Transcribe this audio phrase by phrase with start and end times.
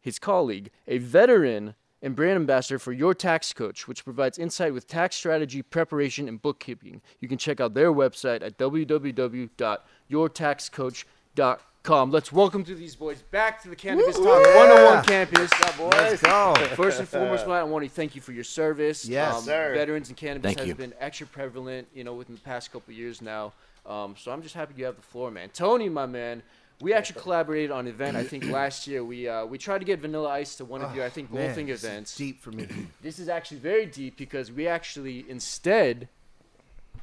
[0.00, 4.86] his colleague, a veteran and brand ambassador for Your Tax Coach, which provides insight with
[4.86, 7.02] tax strategy, preparation, and bookkeeping.
[7.20, 11.58] You can check out their website at www.yourtaxcoach.com.
[11.88, 15.52] Let's welcome to these boys back to the Cannabis Talk 101 campus.
[15.78, 16.54] Let's go.
[16.74, 19.04] First and foremost, I want to thank you for your service.
[19.06, 19.72] Um, Yes, sir.
[19.72, 20.74] Veterans and cannabis Thank has you.
[20.74, 23.52] been extra prevalent, you know, within the past couple of years now.
[23.86, 25.48] Um, so I'm just happy you have the floor, man.
[25.50, 26.42] Tony, my man,
[26.80, 28.16] we actually collaborated on an event.
[28.16, 30.92] I think last year we uh, we tried to get Vanilla Ice to one of
[30.92, 32.16] your I think Oh, Man, golfing this is events.
[32.16, 32.66] Deep for me.
[33.00, 36.08] This is actually very deep because we actually instead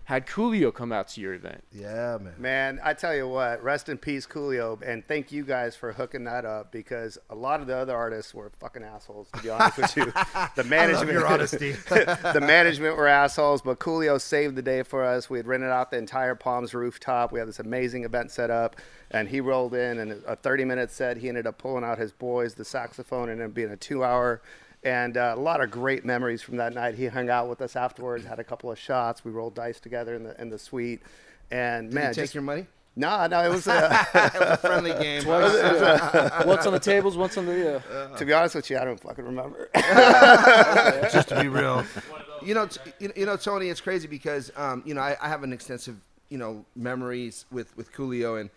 [0.06, 1.64] had Coolio come out to your event.
[1.72, 2.34] Yeah, man.
[2.38, 6.26] Man, I tell you what, rest in peace, Coolio, and thank you guys for hooking
[6.26, 9.30] that up because a lot of the other artists were fucking assholes.
[9.34, 10.06] To be honest with you,
[10.56, 11.72] the management, your honesty.
[11.90, 15.30] the management were assholes, but Coolio saved the day for us.
[15.30, 17.32] We had rented out the entire Palms rooftop.
[17.32, 18.76] We had this amazing event set up,
[19.12, 21.18] and he rolled in and a 30-minute set.
[21.18, 24.42] He ended up pulling out his boys, the saxophone, and it being a two-hour.
[24.86, 26.96] And uh, a lot of great memories from that night.
[26.96, 29.24] He hung out with us afterwards, had a couple of shots.
[29.24, 31.02] We rolled dice together in the in the suite,
[31.52, 32.68] and Did man, you take just your money?
[32.96, 33.66] no, no, it was.
[33.68, 35.24] Uh, it was a friendly game.
[35.26, 37.16] What's on the tables?
[37.16, 37.78] What's on the?
[37.78, 39.70] Uh, to be honest with you, I don't fucking remember.
[41.12, 41.84] just to be real.
[42.44, 45.16] You know, t- you know- you know, Tony, it's crazy because um, you know I,
[45.22, 45.96] I have an extensive
[46.30, 48.50] you know memories with with Coolio and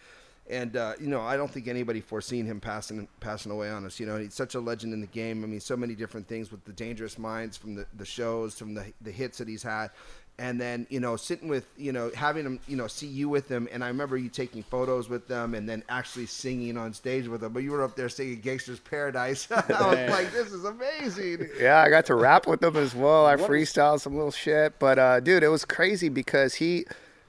[0.49, 3.99] and uh, you know I don't think anybody foreseen him passing passing away on us.
[3.99, 5.43] You know, he's such a legend in the game.
[5.43, 8.75] I mean, so many different things with the Dangerous Minds from the the shows, from
[8.75, 9.91] the the hits that he's had.
[10.39, 13.49] And then you know, sitting with you know, having him you know see you with
[13.49, 17.27] him, and I remember you taking photos with them, and then actually singing on stage
[17.27, 17.55] with them.
[17.55, 21.81] But you were up there singing "Gangsta's Paradise." I was like, "This is amazing." yeah,
[21.81, 23.25] I got to rap with them as well.
[23.25, 26.85] I freestyled some little shit, but uh, dude, it was crazy because he,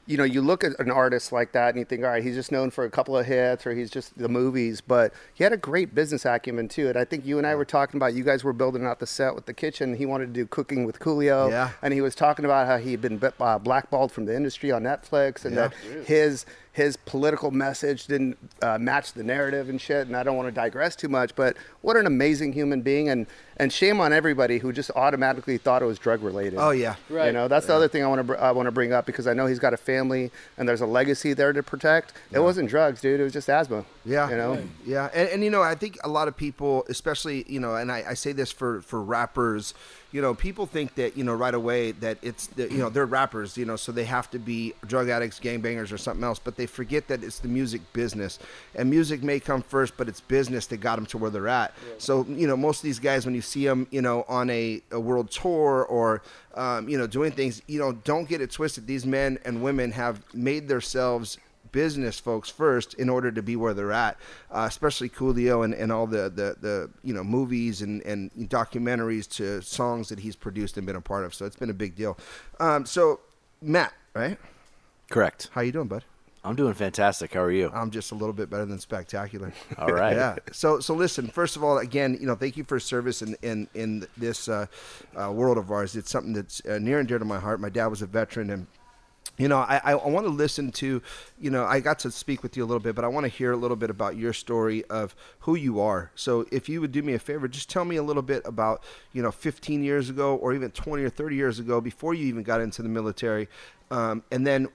[0.08, 2.36] you know, you look at an artist like that and you think, all right, he's
[2.36, 5.52] just known for a couple of hits or he's just the movies, but he had
[5.54, 6.88] a great business acumen too.
[6.88, 9.06] And I think you and I were talking about you guys were building out the
[9.06, 9.96] set with the kitchen.
[9.96, 11.72] He wanted to do cooking with Coolio, Yeah.
[11.82, 14.84] and he was talking about how he had been uh, blackballed from the industry on
[14.84, 15.68] Netflix, and Yeah.
[15.68, 16.46] that his
[16.78, 20.06] his political message didn't uh, match the narrative and shit.
[20.06, 23.10] And I don't want to digress too much, but what an amazing human being.
[23.10, 23.26] And,
[23.60, 26.60] and shame on everybody who just automatically thought it was drug related.
[26.60, 26.94] Oh, yeah.
[27.10, 27.26] Right.
[27.26, 29.26] You know, that's the other thing I want to I want to bring up because
[29.26, 32.14] I know he's got a family and there's a legacy there to protect.
[32.32, 33.20] It wasn't drugs, dude.
[33.20, 33.84] It was just asthma.
[34.06, 34.64] Yeah, You know.
[34.86, 37.92] yeah, and, and you know, I think a lot of people, especially you know, and
[37.92, 39.74] I, I say this for for rappers,
[40.18, 43.06] you know, people think that you know right away that it's the, you know they're
[43.06, 46.56] rappers, you know, so they have to be drug addicts, gangbangers, or something else, but
[46.56, 48.40] they forget that it's the music business,
[48.74, 51.72] and music may come first, but it's business that got them to where they're at.
[52.00, 54.82] So you know, most of these guys, when you see them, you know, on a,
[54.90, 56.24] a world tour or
[56.56, 58.88] um, you know doing things, you know, don't get it twisted.
[58.88, 61.38] These men and women have made themselves
[61.78, 64.18] business folks first in order to be where they're at,
[64.50, 69.30] uh, especially Coolio and, and all the, the, the you know movies and, and documentaries
[69.36, 71.36] to songs that he's produced and been a part of.
[71.36, 72.18] So it's been a big deal.
[72.60, 73.20] Um, so
[73.62, 74.40] Matt, right?
[75.12, 75.50] Correct.
[75.52, 76.04] How you doing, bud?
[76.44, 77.36] I'm doing fantastic.
[77.36, 77.70] How are you?
[77.72, 79.54] I'm just a little bit better than spectacular.
[79.78, 80.16] All right.
[80.16, 80.38] yeah.
[80.52, 81.28] So so listen.
[81.28, 84.66] First of all, again, you know, thank you for service in in in this uh,
[85.16, 85.96] uh, world of ours.
[85.96, 87.60] It's something that's uh, near and dear to my heart.
[87.60, 88.66] My dad was a veteran and
[89.38, 91.02] you know, I, I want to listen to,
[91.40, 93.28] you know, I got to speak with you a little bit, but I want to
[93.30, 96.12] hear a little bit about your story of who you are.
[96.16, 98.84] So if you would do me a favor, just tell me a little bit about,
[99.14, 102.42] you know, 15 years ago or even 20 or 30 years ago before you even
[102.42, 103.48] got into the military.
[103.92, 104.70] Um, and then,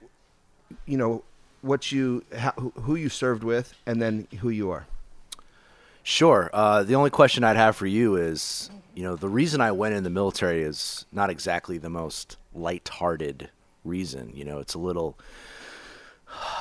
[0.85, 1.23] you know,
[1.61, 2.23] what you,
[2.81, 4.85] who you served with and then who you are.
[6.03, 6.49] Sure.
[6.53, 9.95] Uh, the only question I'd have for you is, you know, the reason I went
[9.95, 13.49] in the military is not exactly the most light-hearted
[13.83, 14.31] reason.
[14.33, 15.17] You know, it's a little,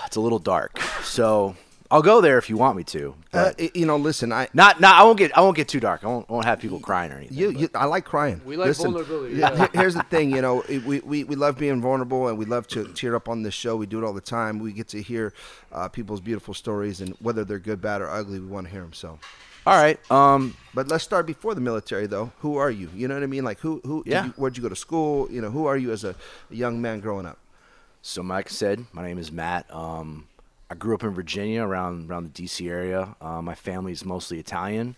[0.06, 0.80] it's a little dark.
[1.02, 1.56] So
[1.90, 3.14] I'll go there if you want me to.
[3.34, 4.94] Uh, you know, listen, I, not, not.
[4.94, 5.36] I won't get.
[5.36, 6.04] I won't get too dark.
[6.04, 7.36] I won't, I won't have people crying or anything.
[7.36, 8.40] You, you, I like crying.
[8.46, 9.68] We like vulnerability, yeah, yeah.
[9.74, 12.92] Here's the thing, you know, we, we, we love being vulnerable and we love to
[12.94, 13.76] cheer up on this show.
[13.76, 14.58] We do it all the time.
[14.58, 15.34] We get to hear
[15.70, 18.82] uh, people's beautiful stories, and whether they're good, bad, or ugly, we want to hear
[18.82, 18.94] them.
[18.94, 19.18] So,
[19.66, 19.98] All right.
[20.10, 20.56] Um.
[20.74, 22.32] but let's start before the military, though.
[22.40, 22.88] Who are you?
[22.94, 23.44] You know what I mean?
[23.44, 24.02] Like, who who?
[24.06, 24.26] Yeah.
[24.26, 25.30] you- where'd you go to school?
[25.30, 26.14] You know, who are you as a,
[26.50, 27.38] a young man growing up?
[28.02, 29.72] So, like I said, my name is Matt.
[29.72, 30.26] Um,
[30.70, 32.68] I grew up in Virginia, around around the D.C.
[32.68, 33.14] area.
[33.20, 34.96] Uh, my family is mostly Italian.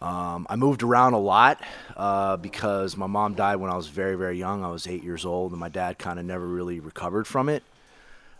[0.00, 1.62] Um, I moved around a lot
[1.96, 4.62] uh, because my mom died when I was very, very young.
[4.62, 7.62] I was eight years old, and my dad kind of never really recovered from it.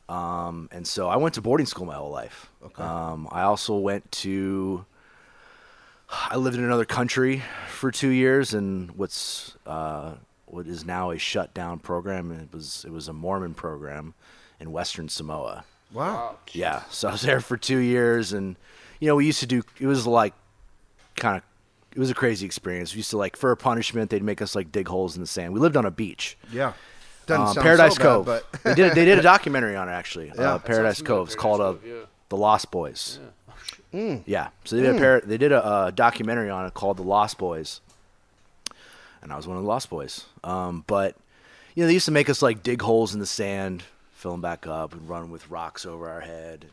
[0.08, 2.50] Um, and so I went to boarding school my whole life.
[2.84, 4.84] Um, I also went to.
[6.10, 10.14] I lived in another country for two years, and what's uh,
[10.46, 12.30] what is now a shut down program.
[12.32, 14.14] It was it was a Mormon program
[14.60, 15.64] in Western Samoa.
[15.92, 16.38] Wow.
[16.52, 18.56] Yeah, so I was there for two years, and
[19.00, 19.62] you know we used to do.
[19.80, 20.34] It was like
[21.16, 21.42] kind of.
[21.94, 22.92] It was a crazy experience.
[22.92, 25.26] We used to like for a punishment, they'd make us like dig holes in the
[25.26, 25.54] sand.
[25.54, 26.74] We lived on a beach, Yeah.
[27.28, 28.26] Um, sound Paradise so bad, Cove.
[28.26, 30.28] but they did they did a documentary on it actually.
[30.36, 30.54] Yeah.
[30.54, 31.28] uh, Paradise Cove.
[31.28, 31.94] It's called uh, Cove, yeah.
[32.28, 33.18] The Lost Boys.
[33.22, 33.45] Yeah.
[34.64, 37.38] So they did a par- they did a uh, documentary on it called The Lost
[37.38, 37.80] Boys,
[39.22, 40.26] and I was one of the Lost Boys.
[40.44, 41.16] Um, but
[41.74, 44.40] you know they used to make us like dig holes in the sand, fill them
[44.40, 46.62] back up, and run with rocks over our head.
[46.62, 46.72] And,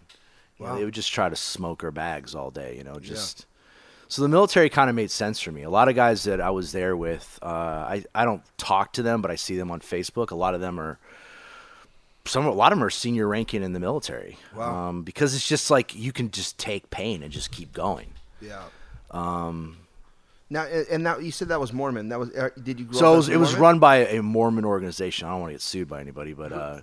[0.59, 2.75] you know, they would just try to smoke our bags all day.
[2.77, 3.45] You know, just.
[4.09, 5.63] So the military kind of made sense for me.
[5.63, 9.01] A lot of guys that I was there with, uh, I I don't talk to
[9.01, 10.29] them, but I see them on Facebook.
[10.29, 10.99] A lot of them are
[12.25, 14.37] some a lot of them are senior ranking in the military.
[14.55, 14.89] Wow.
[14.89, 18.13] Um, because it's just like you can just take pain and just keep going.
[18.41, 18.63] yeah.
[19.11, 19.77] Um.
[20.49, 22.09] Now and now you said that was Mormon.
[22.09, 22.29] That was.
[22.31, 24.65] Uh, did you grow So up it was, as it was run by a Mormon
[24.65, 25.27] organization.
[25.27, 26.81] I don't want to get sued by anybody, but uh,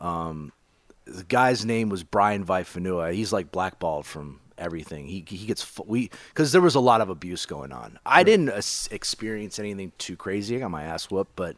[0.00, 0.52] um,
[1.06, 3.14] the guy's name was Brian Vifanua.
[3.14, 5.06] He's like blackballed from everything.
[5.06, 7.98] He he gets we because there was a lot of abuse going on.
[8.04, 10.56] I didn't uh, experience anything too crazy.
[10.56, 11.56] I got my ass whooped, but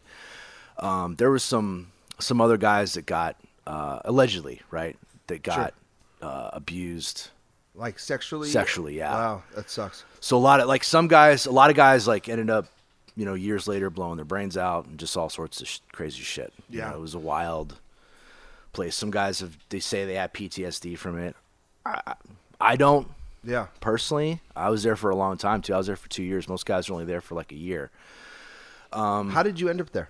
[0.78, 3.36] um, there was some some other guys that got
[3.66, 4.96] uh, allegedly right
[5.28, 5.74] that got
[6.22, 7.28] uh, abused.
[7.74, 8.48] like sexually.
[8.48, 9.12] Sexually, yeah.
[9.12, 10.04] Wow, that sucks.
[10.20, 12.66] So a lot of like some guys, a lot of guys like ended up,
[13.16, 16.22] you know, years later blowing their brains out and just all sorts of sh- crazy
[16.22, 16.52] shit.
[16.68, 16.90] You Yeah.
[16.90, 17.76] know, it was a wild
[18.72, 18.94] place.
[18.96, 21.36] Some guys have they say they had PTSD from it.
[21.86, 22.14] I, I-
[22.62, 23.08] I don't
[23.42, 23.68] Yeah.
[23.80, 24.40] personally.
[24.54, 25.72] I was there for a long time too.
[25.72, 26.46] I was there for two years.
[26.46, 27.90] Most guys are only there for like a year.
[28.92, 30.08] Um, How did you end up there?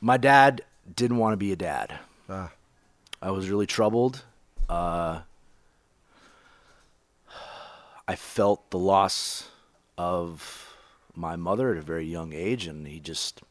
[0.00, 0.62] My dad
[0.94, 1.98] didn't want to be a dad.
[2.28, 2.50] Ah.
[3.20, 4.24] I was really troubled.
[4.68, 5.20] Uh,
[8.08, 9.48] I felt the loss
[9.96, 10.74] of
[11.14, 13.42] my mother at a very young age, and he just,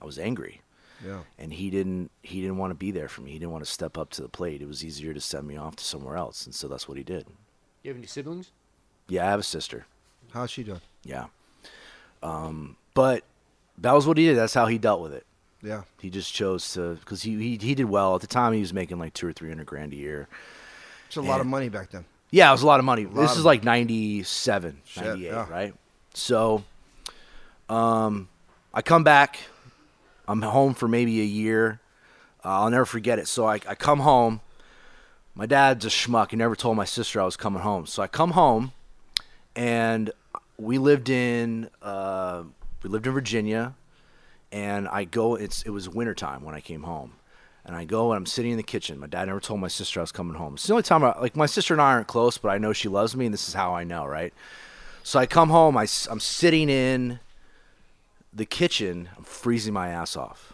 [0.00, 0.62] I was angry,
[1.04, 1.20] Yeah.
[1.38, 3.32] and he didn't, he didn't want to be there for me.
[3.32, 4.62] He didn't want to step up to the plate.
[4.62, 7.02] It was easier to send me off to somewhere else, and so that's what he
[7.04, 7.26] did.
[7.82, 8.50] You have any siblings?
[9.08, 9.86] Yeah, I have a sister.
[10.32, 10.80] How's she doing?
[11.04, 11.26] Yeah,
[12.22, 13.24] um, but
[13.78, 14.36] that was what he did.
[14.36, 15.26] That's how he dealt with it.
[15.62, 15.82] Yeah.
[16.00, 18.52] He just chose to because he, he he did well at the time.
[18.52, 20.28] He was making like two or three hundred grand a year.
[21.06, 22.04] It's a lot of money back then.
[22.30, 23.04] Yeah, it was a lot of money.
[23.04, 25.50] lot This of is like 97, Shit, 98, yeah.
[25.50, 25.74] right?
[26.14, 26.64] So,
[27.68, 28.28] um,
[28.72, 29.38] I come back.
[30.26, 31.80] I'm home for maybe a year.
[32.42, 33.28] Uh, I'll never forget it.
[33.28, 34.40] So I, I come home.
[35.34, 36.30] My dad's a schmuck.
[36.30, 37.84] He never told my sister I was coming home.
[37.84, 38.72] So I come home,
[39.54, 40.10] and
[40.56, 42.44] we lived in uh,
[42.82, 43.74] we lived in Virginia,
[44.52, 45.34] and I go.
[45.34, 47.14] It's it was wintertime when I came home,
[47.64, 49.00] and I go and I'm sitting in the kitchen.
[49.00, 50.54] My dad never told my sister I was coming home.
[50.54, 52.72] It's the only time I like my sister and I aren't close, but I know
[52.72, 54.32] she loves me, and this is how I know, right?
[55.02, 55.76] So I come home.
[55.76, 57.18] I, I'm sitting in
[58.32, 59.08] the kitchen.
[59.16, 60.52] I'm freezing my ass off,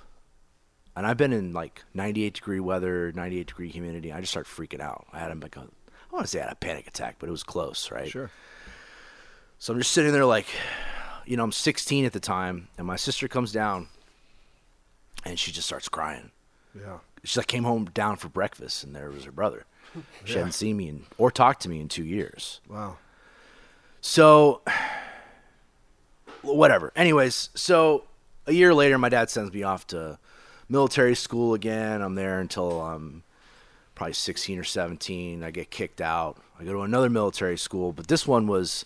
[0.96, 4.12] and I've been in like 98 degree weather, 98 degree humidity.
[4.12, 5.06] I just start freaking out.
[5.12, 7.28] I had a, like a, I want to say I had a panic attack, but
[7.28, 8.08] it was close, right?
[8.08, 8.30] Sure.
[9.58, 10.46] So I'm just sitting there like,
[11.28, 13.88] you know, I'm 16 at the time, and my sister comes down,
[15.26, 16.30] and she just starts crying.
[16.74, 17.00] Yeah.
[17.22, 19.66] She like came home down for breakfast, and there was her brother.
[20.24, 22.60] She hadn't seen me in, or talked to me in two years.
[22.68, 22.98] Wow.
[24.00, 24.62] So,
[26.42, 26.92] whatever.
[26.94, 28.04] Anyways, so
[28.46, 30.18] a year later, my dad sends me off to
[30.68, 32.00] military school again.
[32.02, 33.22] I'm there until I'm
[33.94, 35.42] probably 16 or 17.
[35.42, 36.36] I get kicked out.
[36.60, 38.84] I go to another military school, but this one was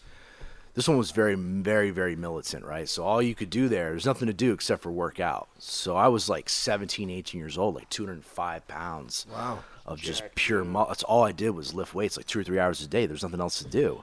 [0.74, 2.88] this one was very very very militant, right?
[2.88, 5.48] So all you could do there, there's nothing to do except for work out.
[5.58, 9.60] So I was like 17, 18 years old, like 205 pounds Wow.
[9.86, 12.58] of just pure mu That's all I did was lift weights like two or three
[12.58, 13.06] hours a day.
[13.06, 14.02] There's nothing else to do.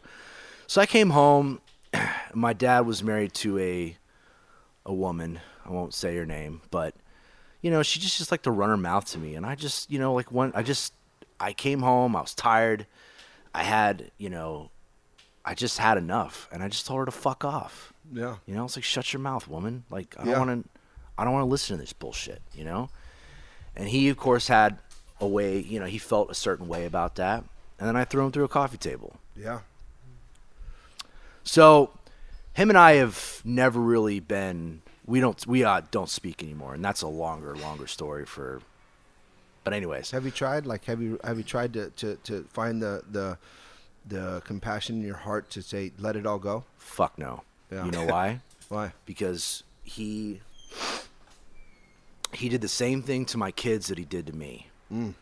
[0.67, 1.61] So I came home.
[2.33, 3.97] My dad was married to a
[4.85, 5.39] a woman.
[5.65, 6.95] I won't say her name, but
[7.61, 9.89] you know, she just just like to run her mouth to me, and I just
[9.91, 10.93] you know like one I just
[11.39, 12.15] I came home.
[12.15, 12.85] I was tired.
[13.53, 14.69] I had you know,
[15.49, 17.91] I just had enough, and I just told her to fuck off.
[18.13, 18.35] Yeah.
[18.45, 19.83] You know, it's like shut your mouth, woman.
[19.89, 20.35] Like I Yeah.
[20.35, 20.69] don't want to,
[21.17, 22.43] I don't want to listen to this bullshit.
[22.53, 22.89] You know.
[23.75, 24.77] And he, of course, had
[25.19, 25.59] a way.
[25.59, 27.43] You know, he felt a certain way about that,
[27.79, 29.17] and then I threw him through a coffee table.
[29.35, 29.61] Yeah.
[31.43, 31.91] So,
[32.53, 34.81] him and I have never really been.
[35.07, 35.47] We don't.
[35.47, 38.61] We uh, don't speak anymore, and that's a longer, longer story for.
[39.63, 40.65] But anyways, Have you tried?
[40.67, 43.37] Like, have you have you tried to, to, to find the, the
[44.07, 46.63] the compassion in your heart to say, let it all go?
[46.77, 47.43] fuck no.
[47.71, 47.85] Yeah.
[47.85, 48.41] You know why?
[48.69, 48.93] Why?
[49.05, 50.41] because he
[52.33, 54.67] he did the same thing to my kids that he did to me.
[54.93, 55.15] Mm.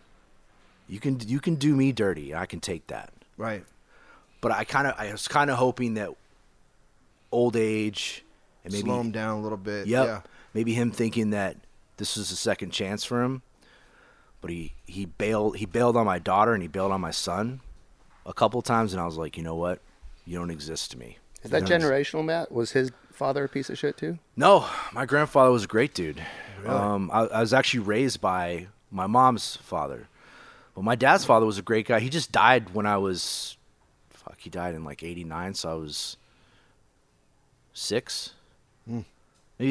[0.88, 2.36] You can you can do me dirty.
[2.36, 3.12] I can take that.
[3.38, 3.65] Right.
[4.41, 6.10] But I kind of I was kind of hoping that
[7.31, 8.24] old age
[8.63, 9.88] and maybe Slow him down a little bit.
[9.88, 10.05] Yep.
[10.05, 10.22] Yeah.
[10.53, 11.55] Maybe him thinking that
[11.98, 13.41] this was a second chance for him.
[14.41, 17.62] But he he bailed he bailed on my daughter and he bailed on my son
[18.27, 19.79] a couple times and I was like, "You know what?
[20.25, 22.51] You don't exist to me." Is that generational, Matt?
[22.51, 24.19] Was his father a piece of shit too?
[24.36, 26.22] No, my grandfather was a great dude.
[26.65, 30.07] Um, I, I was actually raised by my mom's father,
[30.75, 32.00] but my dad's father was a great guy.
[32.00, 33.55] He just died when I was,
[34.10, 36.17] fuck, he died in like '89, so I was
[37.74, 38.34] six.
[38.86, 39.05] Maybe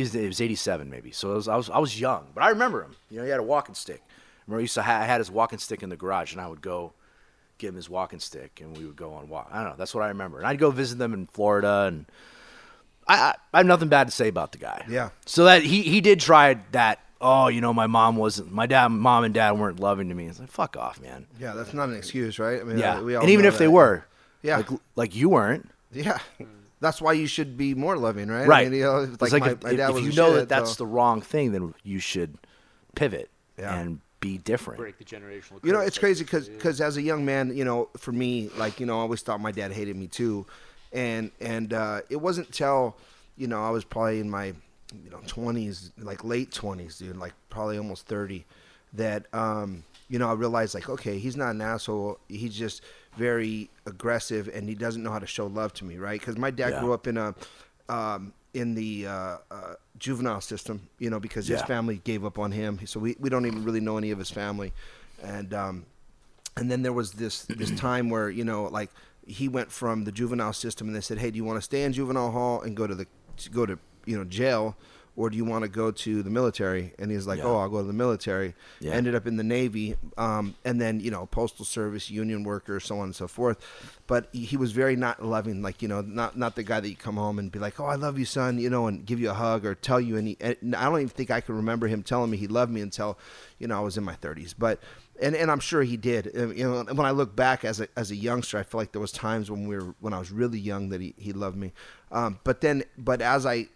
[0.01, 1.11] it was, it was '87, maybe.
[1.13, 2.97] So it was, I was I was young, but I remember him.
[3.11, 4.03] You know, he had a walking stick.
[4.07, 4.13] I
[4.47, 6.49] Remember, he used to ha- I had his walking stick in the garage, and I
[6.49, 6.93] would go
[7.59, 9.49] give him his walking stick, and we would go on walk.
[9.53, 9.77] I don't know.
[9.77, 10.39] That's what I remember.
[10.39, 12.07] And I'd go visit them in Florida, and
[13.09, 14.85] I, I, I have nothing bad to say about the guy.
[14.89, 15.11] Yeah.
[15.27, 17.01] So that he he did try that.
[17.19, 18.53] Oh, you know, my mom wasn't.
[18.53, 20.27] My dad, mom and dad weren't loving to me.
[20.27, 21.27] It's like fuck off, man.
[21.41, 22.61] Yeah, that's not an excuse, right?
[22.61, 22.99] I mean, Yeah.
[22.99, 24.05] uh, we all and even if they were,
[24.43, 24.59] Yeah.
[24.59, 25.71] like, like you weren't.
[25.93, 26.19] Yeah.
[26.79, 28.43] That's why you should be more loving, right?
[28.43, 28.67] I Right.
[28.71, 30.49] mean, you know, It's like, like my, if, my if- if you know shit, that
[30.51, 32.37] that's so- the wrong thing, then you should
[32.95, 33.75] pivot Yeah.
[33.81, 34.79] and be different.
[34.79, 35.65] break the generational.
[35.65, 36.87] You know, it's crazy you because said.
[36.87, 39.53] as a young man, you know, for me, like you know, I always thought my
[39.53, 40.47] dad hated me too,
[40.93, 42.97] and and uh, it wasn't till
[43.37, 44.47] you know I was probably in my
[45.05, 48.45] you know twenties, like late twenties, dude, like probably almost thirty,
[48.93, 52.19] that um, you know I realized like okay, he's not an asshole.
[52.29, 52.83] He's just
[53.17, 56.21] very aggressive and he doesn't know how to show love to me, right?
[56.21, 56.81] Because my dad Yeah.
[56.81, 57.35] grew up in a
[57.89, 62.53] um, in the uh, uh, juvenile system, you know, because his family gave up on
[62.53, 62.81] him.
[62.87, 64.73] So we, we don't even really know any of his family.
[65.23, 65.87] And um,
[66.57, 68.91] and then there was this this time where you know like
[69.27, 71.83] he went from the juvenile system and they said, hey, do you want to stay
[71.83, 73.07] in juvenile hall and go to the
[73.53, 74.77] go to you know jail,
[75.17, 76.93] or do you want to go to the military?
[76.99, 77.45] And he's like, Yeah.
[77.47, 78.55] oh, I'll go to the military.
[78.81, 78.93] Yeah.
[78.93, 82.99] Ended up in the Navy, um, and then you know postal service, union worker, so
[82.99, 83.59] on and so forth.
[84.07, 86.97] But he, was very not loving, like you know, not not the guy that you
[86.97, 89.31] come home and be like, oh, I love you, son, you know, and give you
[89.31, 90.37] a hug or tell you any.
[90.41, 93.19] And I don't even think I can remember him telling me he loved me until,
[93.59, 94.55] you know, I was in my 30s.
[94.57, 94.81] But
[95.21, 96.31] and and I'm sure he did.
[96.35, 99.01] You know, when I look back as a as a youngster, I feel like there
[99.01, 101.73] was times when we were when I was really young that he he loved me.
[102.13, 103.69] Um, but then, but as I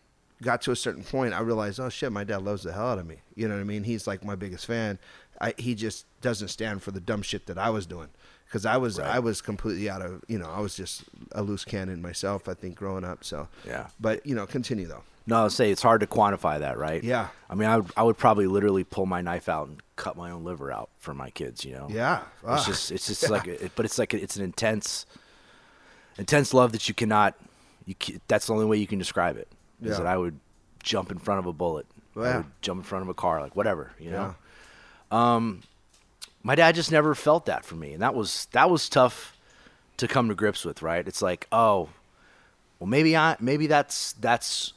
[0.42, 2.98] got to a certain point, I realized, oh shit, my dad loves the hell out
[2.98, 3.16] of me.
[3.34, 3.84] You know what I mean?
[3.84, 4.98] He's like my biggest fan.
[5.40, 8.08] I, he just doesn't stand for the dumb shit that I was doing
[8.46, 11.64] because I was I was completely out of you know I was just a loose
[11.64, 12.48] cannon myself.
[12.48, 13.24] I think growing up.
[13.24, 13.86] So Yeah.
[13.98, 15.02] but you know, continue though.
[15.26, 17.04] No, I'll say it's hard to quantify that, right?
[17.04, 17.28] Yeah.
[17.48, 20.30] I mean, I would, I would probably literally pull my knife out and cut my
[20.30, 21.64] own liver out for my kids.
[21.64, 21.88] You know.
[21.90, 22.22] Yeah.
[22.48, 25.06] It's just it's just like it, but it's like it's an intense,
[26.18, 27.34] intense love that you cannot.
[27.86, 27.94] You
[28.28, 29.48] that's the only way you can describe it.
[29.82, 30.38] Is that I would
[30.82, 31.86] jump in front of a bullet.
[32.16, 32.36] I Yeah.
[32.38, 33.92] would jump in front of a car, like whatever.
[33.98, 34.34] You know.
[35.12, 35.50] Yeah.
[36.42, 39.36] my dad just never felt that for me and that was that was tough
[39.98, 41.88] to come to grips with right it's like oh
[42.78, 44.72] well maybe i maybe that's that's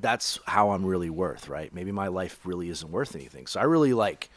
[0.00, 3.62] that's how i'm really worth right maybe my life really isn't worth anything so i
[3.62, 4.28] really like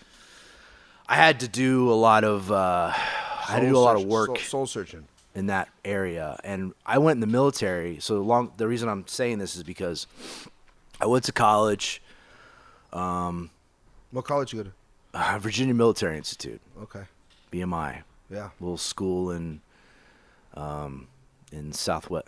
[1.09, 4.05] i had to do a lot of uh i had to do a lot of
[4.05, 5.05] work Soul, soul searching.
[5.35, 9.39] In that area and i went in the military so long the reason i'm saying
[9.39, 10.05] this is because
[11.01, 12.01] i went to college
[12.91, 13.49] Um,
[14.11, 14.75] What college you go to?
[15.19, 17.03] uh, virginia military institute Okay.
[17.51, 18.49] vmi Yeah.
[18.59, 19.61] little school in
[20.53, 21.07] um,
[21.51, 22.27] in southwest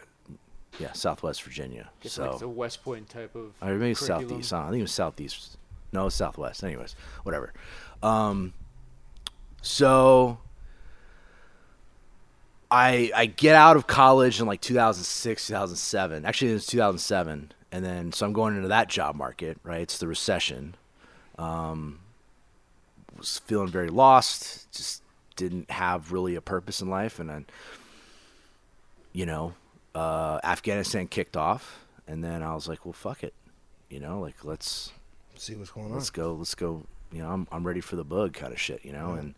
[0.80, 1.90] yeah southwest Virginia.
[2.02, 3.54] It's so like the West Point type of.
[3.62, 4.30] or maybe it's curriculum.
[4.30, 4.54] southeast.
[4.54, 5.58] I, I think it was southeast.
[5.94, 6.64] No, southwest.
[6.64, 7.54] Anyways, whatever.
[8.04, 8.54] Um,
[9.62, 10.40] so
[12.75, 16.25] I I get out of college in like 2006, 2007.
[16.25, 19.58] Actually, it was 2007, and then so I'm going into that job market.
[19.63, 20.75] Right, it's the recession.
[21.39, 22.00] Um,
[23.17, 24.70] was feeling very lost.
[24.74, 25.01] Just
[25.38, 27.46] didn't have really a purpose in life, and then
[29.13, 29.53] you know,
[29.96, 33.34] uh, Afghanistan kicked off, and then I was like, well, fuck it,
[33.89, 34.91] you know, like let's
[35.38, 35.94] See what's going on.
[35.94, 36.84] let's go, let's go.
[37.13, 39.34] You know, I'm I'm ready for the bug kind of shit, you know, and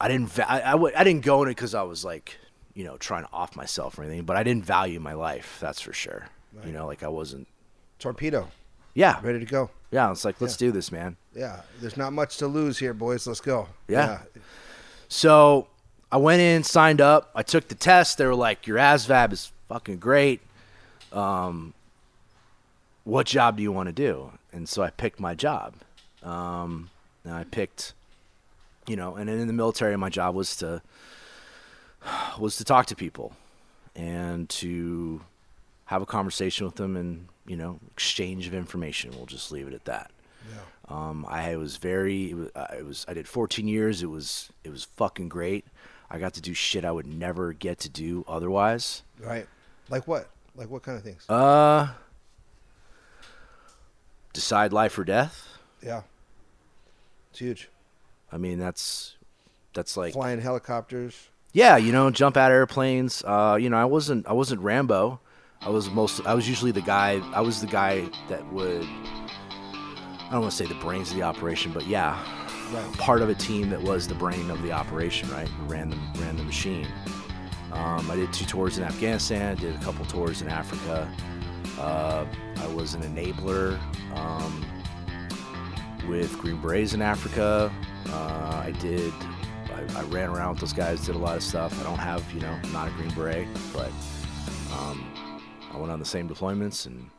[0.00, 2.36] I didn't va- I, I, w- I didn't go in it because I was like,
[2.74, 5.58] you know, trying to off myself or anything, but I didn't value my life.
[5.60, 6.28] That's for sure.
[6.64, 7.46] You know, like I wasn't.
[7.98, 8.48] Torpedo.
[8.94, 9.70] Yeah, Ready to go.
[9.92, 10.10] yeah.
[10.10, 11.16] It's like let's do this, man.
[11.34, 11.60] Yeah.
[11.80, 13.26] There's not much to lose here, boys.
[13.26, 13.68] Let's go.
[13.86, 14.20] Yeah.
[15.08, 15.68] So
[16.10, 17.30] I went in, signed up.
[17.34, 18.18] I took the test.
[18.18, 20.40] They were like, "Your ASVAB is fucking great.
[21.12, 21.74] Um,
[23.04, 25.74] what job do you want to do?" And so I picked my job.
[26.22, 26.90] Um,
[27.24, 27.92] and I picked,
[28.88, 30.82] you know, and in the military, my job was to
[32.38, 33.34] was to talk to people
[33.94, 35.20] and to
[35.86, 39.10] have a conversation with them and you know exchange of information.
[39.16, 40.10] We'll just leave it at that.
[40.88, 44.02] Um, I was very, it was, it was, I did 14 years.
[44.02, 45.66] It was, it was fucking great.
[46.10, 49.02] I got to do shit I would never get to do otherwise.
[49.20, 49.46] Right.
[49.90, 50.30] Like what?
[50.56, 51.28] Like what kind of things?
[51.28, 51.88] Uh,
[54.32, 55.46] decide life or death.
[55.82, 56.02] yeah.
[57.32, 57.68] It's huge.
[58.32, 59.16] I mean, that's,
[59.74, 61.28] that's like, Flying helicopters.
[61.52, 63.22] yeah, you know, jump out of airplanes.
[63.24, 65.20] Uh, you know, I wasn't, I wasn't Rambo.
[65.60, 70.28] I was most, I was usually the guy, I was the guy that would, I
[70.32, 72.22] don't want to say the brains of the operation, but yeah,
[72.72, 72.92] Right.
[72.98, 75.48] part of a team that was the brain of the operation, right?
[75.66, 76.86] Ran the ran the machine.
[77.72, 79.56] Um, I did two tours in Afghanistan.
[79.56, 81.10] Did a couple tours in Africa.
[81.78, 82.26] Uh,
[82.58, 83.78] I was an enabler
[84.14, 84.66] um,
[86.08, 87.72] with Green Berets in Africa.
[88.08, 89.12] Uh, I did.
[89.74, 91.04] I, I ran around with those guys.
[91.04, 91.78] Did a lot of stuff.
[91.80, 93.90] I don't have, you know, I'm not a Green Beret, but
[94.72, 95.04] um,
[95.72, 97.10] I went on the same deployments and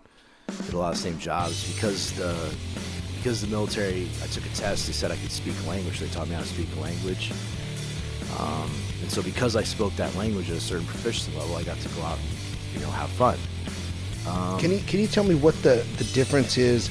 [0.66, 2.56] did a lot of same jobs because the
[3.18, 4.10] because the military.
[4.24, 4.88] I took a test.
[4.88, 6.00] They said I could speak a language.
[6.00, 7.32] They taught me how to speak a language.
[8.40, 8.72] Um,
[9.02, 11.90] and so because I spoke that language at a certain proficiency level, I got to
[11.90, 13.38] go out and you know have fun.
[14.28, 16.90] Um, Can you can you tell me what the, the difference is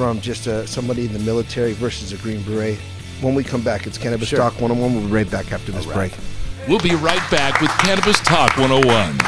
[0.00, 2.78] from just uh, somebody in the military versus a Green Beret?
[3.20, 4.38] When we come back, it's Cannabis Sure.
[4.38, 4.94] Talk 101.
[4.94, 6.10] We'll be right back after this All right.
[6.10, 6.66] break.
[6.66, 9.18] We'll be right back with Cannabis Talk 101.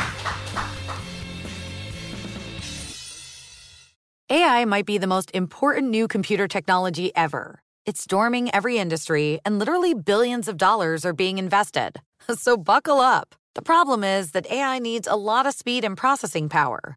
[4.30, 7.60] AI might be the most important new computer technology ever.
[7.84, 12.00] It's storming every industry, and literally billions of dollars are being invested.
[12.34, 13.34] So buckle up.
[13.56, 16.96] The problem is that AI needs a lot of speed and processing power.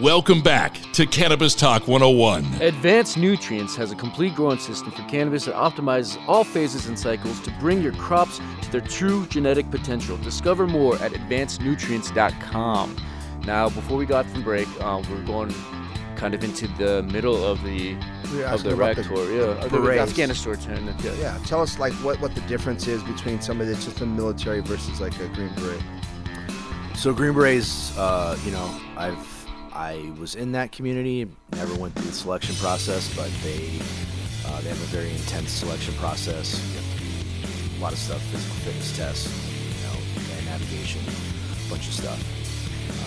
[0.00, 2.60] Welcome back to Cannabis Talk 101.
[2.60, 7.38] Advanced Nutrients has a complete growing system for cannabis that optimizes all phases and cycles
[7.42, 10.16] to bring your crops to their true genetic potential.
[10.16, 12.96] Discover more at advancednutrients.com.
[13.46, 15.54] Now, before we got from break, um, we're going
[16.16, 19.70] kind of into the middle of the of the asking about the tour, yeah, of
[19.70, 20.10] the berets.
[20.10, 20.84] Afghanistan tour.
[21.04, 21.20] Yeah.
[21.20, 24.22] Yeah, tell us like what, what the difference is between somebody that's just in the
[24.22, 25.80] military versus like a Green Beret.
[26.96, 29.33] So Green Berets, uh, you know, I've
[29.74, 33.80] I was in that community, never went through the selection process, but they
[34.46, 36.60] uh, they have a very intense selection process.
[36.70, 41.70] You have to do a lot of stuff, physical fitness tests, you know, navigation, a
[41.70, 42.20] bunch of stuff,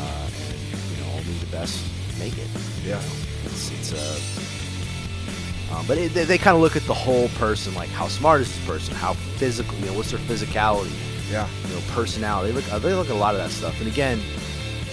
[0.02, 1.86] uh, and you know, only the best
[2.20, 2.50] make it.
[2.84, 3.02] Yeah.
[3.46, 5.74] it's it's a.
[5.74, 8.40] Um, but it, they, they kind of look at the whole person, like how smart
[8.42, 10.92] is this person, how physical, you know, what's their physicality,
[11.30, 11.46] Yeah.
[11.68, 12.52] you know, personality.
[12.54, 13.78] They look, they look at a lot of that stuff.
[13.80, 14.22] And again,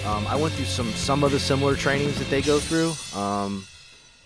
[0.07, 3.65] um, I went through some some of the similar trainings that they go through, um,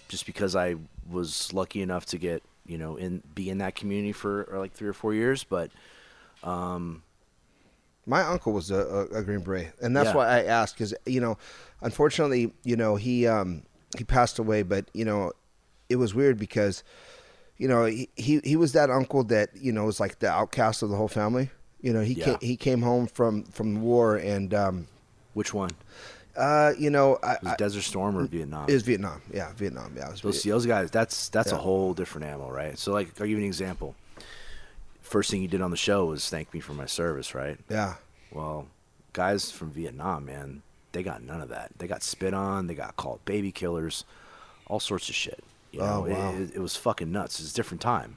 [0.09, 0.75] just because I
[1.09, 4.89] was lucky enough to get you know in be in that community for like three
[4.89, 5.45] or four years.
[5.45, 5.71] But
[6.43, 7.03] um,
[8.07, 10.17] My uncle was a, a, Green Beret, and that's Yeah.
[10.17, 11.39] why I asked because you know,
[11.81, 13.63] unfortunately, you know he um,
[13.97, 15.33] he passed away, but you know,
[15.89, 16.83] it was weird because,
[17.57, 20.83] you know, he, he he was that uncle that you know was like the outcast
[20.83, 21.51] of the whole family.
[21.81, 22.25] You know, he Yeah.
[22.25, 24.89] came, he came home from from the war, and um,
[25.39, 25.71] which one?
[26.37, 28.67] uh, you know, I, Was it Desert Storm or Vietnam?
[28.69, 29.21] it was Vietnam.
[29.33, 29.93] Yeah, Vietnam.
[29.97, 30.91] Yeah, was Those Viet- those guys.
[30.91, 32.79] That's that's a whole different animal, right?
[32.79, 33.95] So like, I'll give you an example.
[35.01, 37.59] First thing you did on the show was thank me for my service, right?
[37.69, 37.95] yeah.
[38.31, 38.67] Well,
[39.15, 41.71] guys from Vietnam, man, they got none of that.
[41.79, 42.67] They got spit on.
[42.67, 44.05] They got called baby killers,
[44.67, 45.43] all sorts of shit.
[45.73, 46.35] You Oh, know, It- wow.
[46.35, 47.41] it, it was fucking nuts.
[47.41, 48.17] It's a different time.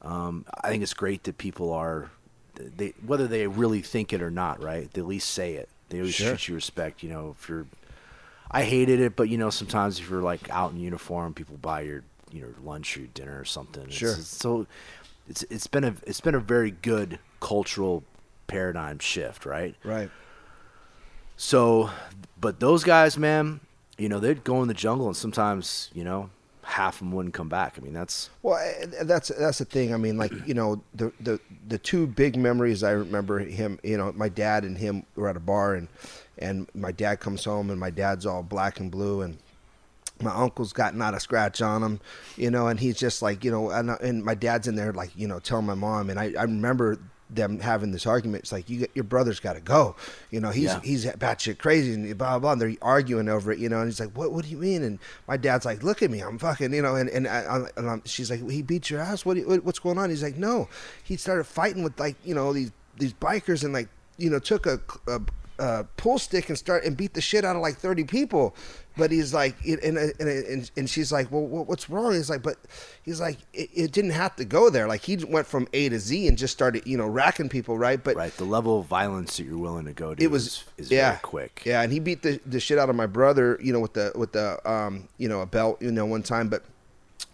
[0.00, 2.10] Um, I think it's great that people are,
[2.54, 4.88] they whether they really think it or not, right?
[4.92, 5.68] They at least say it.
[5.92, 6.30] They always Sure.
[6.30, 7.02] treat you respect.
[7.02, 7.66] You know, if you're,
[8.50, 11.82] I hated it, but you know, sometimes if you're like out in uniform, people buy
[11.82, 12.02] your,
[12.32, 13.82] you know, lunch or your dinner or something.
[13.84, 14.12] It's- Sure.
[14.14, 14.66] it's so,
[15.28, 18.02] it's it's been a it's been a very good cultural
[18.48, 19.76] paradigm shift, right?
[19.84, 20.10] Right.
[21.36, 21.90] So,
[22.40, 23.60] but those guys, man,
[23.98, 26.30] you know, they'd go in the jungle and sometimes, you know,
[26.62, 27.74] half of them wouldn't come back.
[27.78, 28.58] I mean, that's Well,
[29.02, 29.92] that's that's the thing.
[29.94, 33.78] I mean, like you know, the the the two big memories I remember him.
[33.82, 35.88] You know, my dad and him were at a bar, and
[36.38, 39.38] and my dad comes home, and my dad's all black and blue, and
[40.20, 42.00] my uncle's got not a scratch on him,
[42.36, 45.10] you know, and he's just like, you know, and, and my dad's in there like,
[45.16, 46.98] you know, telling my mom, and I, I remember
[47.34, 48.42] them having this argument.
[48.44, 49.96] It's like you, your brother's got to go,
[50.30, 50.80] you know, he's Yeah.
[50.82, 52.38] he's batshit crazy and blah blah.
[52.38, 52.52] blah.
[52.52, 54.82] And they're arguing over it, you know, and he's like, what what do you mean?
[54.82, 57.88] And my dad's like, look at me, I'm fucking, you know, and and, I, and
[57.90, 59.24] I'm, she's like, he beat your ass.
[59.24, 60.10] What, you- what's going on?
[60.10, 60.68] He's like, no,
[61.02, 64.66] he started fighting with like, you know, these these bikers and like, you know, took
[64.66, 65.20] a, a
[65.58, 68.54] uh, pull stick and start and beat the shit out of like 30 people.
[68.96, 72.12] But he's like, and, and, and, and she's like, well, what's wrong?
[72.12, 72.58] He's like, but
[73.02, 74.86] he's like, it, it didn't have to go there.
[74.86, 78.02] Like he went from A to Z and just started, you know, racking people, right?
[78.02, 78.36] But right.
[78.36, 81.10] The level of violence that you're willing to go to it was is, is yeah
[81.10, 81.62] very quick.
[81.64, 84.12] Yeah, and he beat the, the shit out of my brother, you know, with the
[84.14, 86.48] with the um, you know, a belt, you know, one time.
[86.48, 86.62] But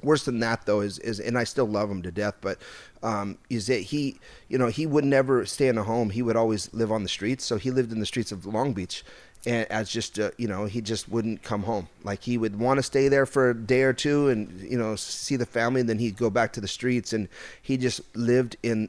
[0.02, 2.58] worse than that though is is and I still love him to death, but
[3.02, 4.18] um, is that he
[4.48, 6.10] you know he would never stay in a home.
[6.10, 7.44] He would always live on the streets.
[7.44, 9.04] So he lived in the streets of Long Beach.
[9.46, 11.88] And as just uh, you know, he just wouldn't come home.
[12.04, 14.96] Like he would want to stay there for a day or two, and you know,
[14.96, 15.80] see the family.
[15.80, 17.28] And then he'd go back to the streets, and
[17.62, 18.88] he just lived in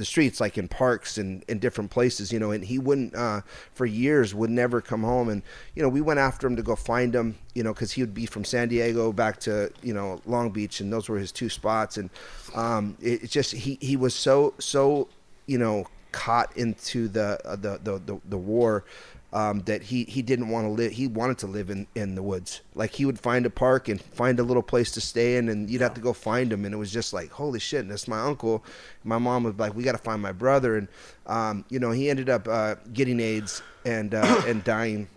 [0.00, 3.42] the streets, like in parks and in different places, you know, and he wouldn't, uh,
[3.74, 5.28] for years, would never come home.
[5.28, 5.42] And,
[5.74, 8.14] you know, we went after him to go find him, you know, because he would
[8.14, 11.50] be from San Diego back to, you know, Long Beach, and those were his two
[11.50, 11.98] spots.
[11.98, 12.08] And
[12.54, 15.08] um, it, it just, he, he was so, so,
[15.44, 18.84] you know, caught into the, uh, the, the, the, the war.
[19.32, 20.92] Um, that he he didn't want to live.
[20.92, 22.60] He wanted to live in in the woods.
[22.74, 25.70] Like he would find a park and find a little place to stay in, and
[25.70, 26.64] you'd have to go find him.
[26.64, 27.80] And it was just like, holy shit!
[27.80, 28.64] And that's my uncle.
[29.04, 30.88] My mom was like, we got to find my brother, and
[31.26, 35.08] um, you know, he ended up uh, getting AIDS and uh, and dying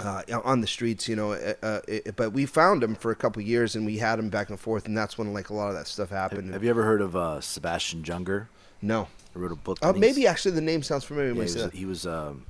[0.00, 1.32] uh, on the streets, you know.
[1.32, 4.28] Uh, uh, it, but we found him for a couple years, and we had him
[4.28, 6.52] back and forth, and that's when like a lot of that stuff happened.
[6.52, 8.48] Have you ever heard of uh, Sebastian Junger?
[8.82, 9.08] No.
[9.34, 9.78] I wrote a book.
[9.96, 11.28] Maybe actually the name sounds familiar.
[11.28, 12.44] Yeah, he was, he was um,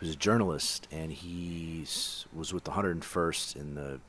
[0.00, 1.80] was a journalist, and he
[2.34, 4.00] was with the 101st in the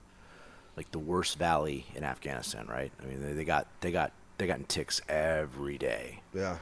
[0.78, 2.66] like the worst valley in Afghanistan.
[2.68, 2.92] Right?
[3.02, 6.20] I mean, they, they got they got they got in TICs every day.
[6.34, 6.58] yeah.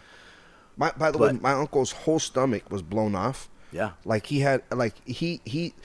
[0.76, 3.48] My, by the way, my uncle's whole stomach was blown off.
[3.72, 3.92] Yeah.
[4.06, 5.76] Like he had, like he he,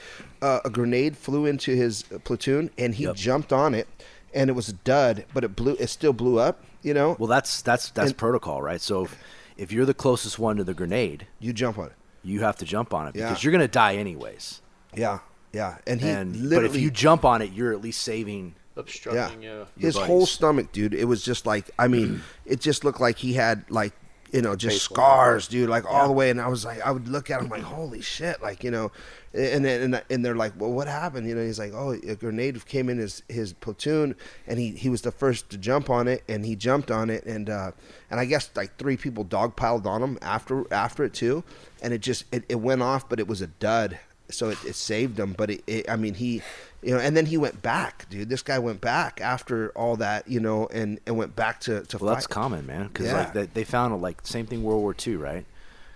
[0.41, 3.17] uh, a grenade flew into his platoon, and he Yep.
[3.17, 3.87] jumped on it,
[4.33, 5.77] and it was a dud, but it blew.
[5.79, 6.65] It still blew up.
[6.83, 7.17] You know.
[7.19, 8.81] Well, that's that's that's And- protocol, right?
[8.81, 9.19] So if,
[9.59, 11.93] if you're the closest one to the grenade, you jump on it.
[12.23, 13.29] You have to jump on it Yeah.
[13.29, 14.61] because you're gonna die anyways.
[14.95, 15.21] Yeah,
[15.53, 15.79] yeah.
[15.87, 16.69] And he And literally.
[16.69, 18.55] but if you jump on it, you're at least saving.
[18.77, 19.49] Obstructing, yeah.
[19.55, 20.07] Your his buddies.
[20.07, 20.95] whole stomach, dude.
[20.95, 23.93] It was just like I mean, it just looked like he had like
[24.33, 26.31] you know just scars, dude, like all the way.
[26.31, 28.93] And I was like, I would look at him like, holy shit, like you know,
[29.35, 31.29] and then and, and they're like, well, what happened?
[31.29, 34.15] You know, he's like, oh, a grenade came in his his platoon,
[34.47, 37.25] and he he was the first to jump on it, and he jumped on it,
[37.25, 37.73] and uh,
[38.11, 41.45] and I guess like three people dogpiled on him after after it too,
[41.83, 43.99] and it just it, it went off, but it was a dud.
[44.31, 46.43] So it, it saved him, but it, it, I mean, he,
[46.83, 48.29] you know, and then he went back, dude.
[48.29, 51.99] This guy went back after all that, you know, and, and went back to to
[51.99, 52.87] Well, that's common, man.
[52.89, 53.17] Because Yeah.
[53.19, 55.45] like they, they found like same thing World War II, right?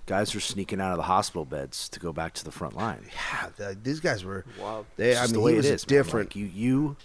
[0.06, 3.04] Guys were sneaking out of the hospital beds to go back to the front line.
[3.14, 4.44] Yeah, the- these guys were.
[4.60, 4.84] Wow.
[4.96, 6.30] They, It's I mean, the way he it was is, different.
[6.30, 6.96] Like, you you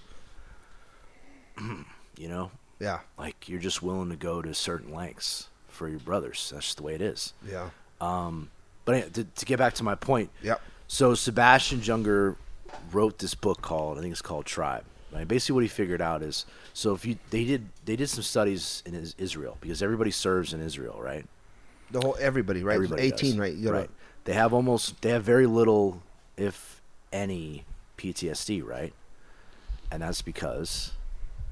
[2.18, 6.50] you know, yeah, like you're just willing to go to certain lengths for your brothers.
[6.54, 7.34] That's just the way it is.
[7.48, 7.70] yeah,
[8.02, 8.50] Um,
[8.86, 10.62] but to, to get back to my point, Yep.
[10.88, 12.38] So Sebastian Junger
[12.92, 14.84] wrote this book called I think it's called Tribe.
[15.13, 15.28] Right?
[15.28, 18.84] Basically, what he figured out is so if you they did they did some studies
[18.86, 21.26] in Israel because everybody serves in Israel, right?
[21.92, 22.76] the whole everybody, right?
[22.76, 23.40] Everybody Eighteen, does.
[23.40, 23.54] right?
[23.54, 23.90] You gotta- right.
[24.26, 26.02] They have almost they have very little,
[26.36, 26.82] if
[27.13, 27.63] any,
[27.98, 28.94] PTSD, right?
[29.90, 30.92] And that's because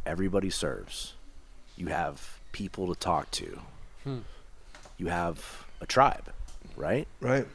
[0.06, 1.14] everybody serves.
[1.78, 3.60] You have people to talk to.
[4.04, 4.20] Hmm.
[4.98, 6.34] You have a tribe,
[6.76, 7.08] right?
[7.22, 7.48] right.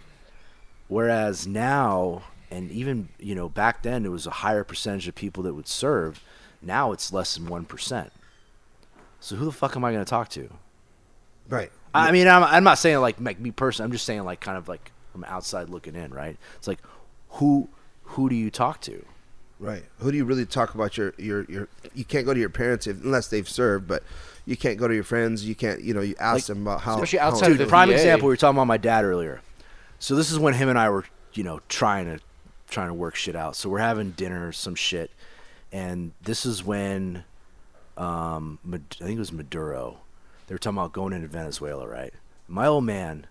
[0.89, 5.43] Whereas now, and even you know back then, it was a higher percentage of people
[5.45, 6.23] that would serve.
[6.63, 8.13] Now it's less than one percent.
[9.21, 10.49] So who the fuck am I going to talk to?
[11.49, 11.71] Right.
[11.93, 13.87] I mean, I'm, I'm not saying like, like me personally.
[13.87, 16.37] I'm just saying like kind of like I'm outside looking in, right?
[16.57, 16.79] It's like
[17.31, 17.69] who
[18.05, 19.05] who do you talk to?
[19.59, 19.83] Right.
[19.99, 21.69] Who do you really talk about your your your?
[21.95, 24.03] You can't go to your parents if, unless they've served, but
[24.47, 25.45] you can't go to your friends.
[25.45, 25.83] You can't.
[25.83, 26.95] You know, you ask Like, them about how.
[26.95, 27.95] especially how- Dude, the prime VA.
[27.95, 28.29] example.
[28.29, 29.41] We were talking about my dad earlier.
[29.99, 32.21] So this is when him and I were, you know, trying to
[32.71, 33.57] trying to work shit out.
[33.57, 35.11] So we're having dinner, some shit,
[35.73, 37.25] and this is when,
[37.97, 39.99] um, I think it was Maduro.
[40.47, 42.13] They were talking about going into Venezuela, right?
[42.49, 43.27] My old man.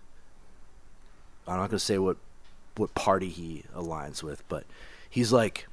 [1.46, 2.16] I'm not gonna say what
[2.76, 4.64] what party he aligns with, but
[5.08, 5.66] he's like,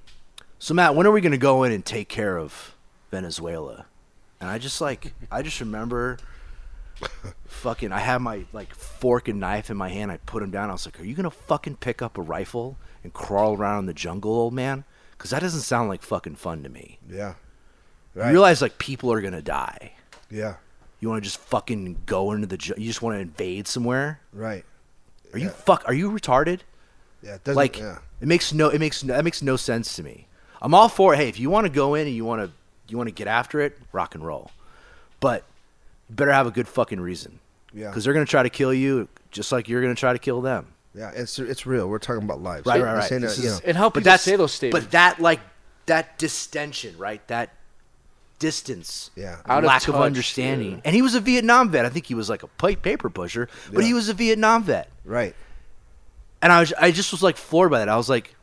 [0.59, 2.75] "So Matt, when are we gonna go in and take care of
[3.11, 3.85] Venezuela?"
[4.41, 6.17] And I just like, I just remember
[7.47, 10.11] fucking I had my like fork and knife in my hand.
[10.11, 10.69] I put him down.
[10.69, 13.85] I was like, "Are you gonna fucking pick up a rifle and crawl around in
[13.87, 14.83] the jungle, old man?
[15.11, 17.33] Because that doesn't sound like fucking fun to me." Yeah.
[18.15, 19.93] You realize like people are gonna die.
[20.31, 20.55] Yeah.
[20.99, 22.57] You want to just fucking go into the.
[22.57, 24.19] Ju- you just want to invade somewhere.
[24.33, 24.65] Right.
[25.33, 25.83] Are you fuck?
[25.85, 26.61] Are you retarded?
[27.21, 27.35] Yeah.
[27.35, 27.99] It doesn't, like Yeah.
[28.21, 30.27] it makes no it makes no, that makes no sense to me.
[30.61, 31.17] I'm all for it.
[31.17, 32.51] Hey, if you want to go in and you want to
[32.87, 34.49] you want to get after it, rock and roll.
[35.19, 35.43] But
[36.09, 37.39] you better have a good fucking reason.
[37.73, 37.89] Yeah.
[37.89, 40.67] Because they're gonna try to kill you just like you're gonna try to kill them.
[40.97, 41.11] Yeah.
[41.15, 41.87] It's it's real.
[41.87, 42.65] We're talking about lives.
[42.65, 43.11] Right, This right, right.
[43.11, 44.85] ain't a- you know, And how but people that's say those statements.
[44.87, 45.39] But that like
[45.85, 47.25] that distension, right?
[47.27, 47.53] That
[48.39, 49.37] distance, Yeah.
[49.47, 50.71] Out lack of touch, understanding.
[50.73, 50.81] yeah.
[50.85, 51.85] And he was a Vietnam vet.
[51.85, 53.87] I think he was like a pa- paper pusher, but Yeah.
[53.87, 54.89] he was a Vietnam vet.
[55.05, 55.35] right.
[56.41, 57.89] and I was I just was like floored by that.
[57.89, 58.35] I was like,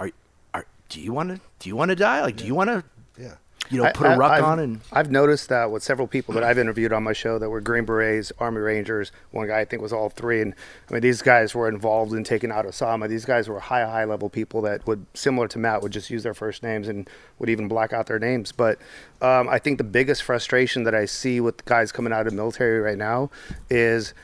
[0.00, 0.10] "Are
[0.54, 2.20] are do you want to do you want to die?
[2.20, 2.82] Like, do you want to
[3.16, 3.34] Yeah.
[3.70, 6.34] You know put a I- ruck I've- on and I've noticed that with several people
[6.34, 9.12] that I've interviewed on my show that were Green Berets, Army Rangers.
[9.30, 10.54] One guy I think was all three, and
[10.88, 13.08] I mean these guys were involved in taking out Osama.
[13.08, 16.22] These guys were high, high level people that would, similar to Matt, would just use
[16.22, 18.52] their first names and would even black out their names.
[18.52, 18.78] But
[19.22, 22.36] um, I think the biggest frustration that I see with guys coming out of the
[22.36, 23.30] military right now
[23.70, 24.14] is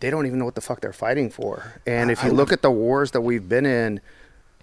[0.00, 1.80] they don't even know what the fuck they're fighting for.
[1.86, 4.00] And if you look at the wars that we've been in,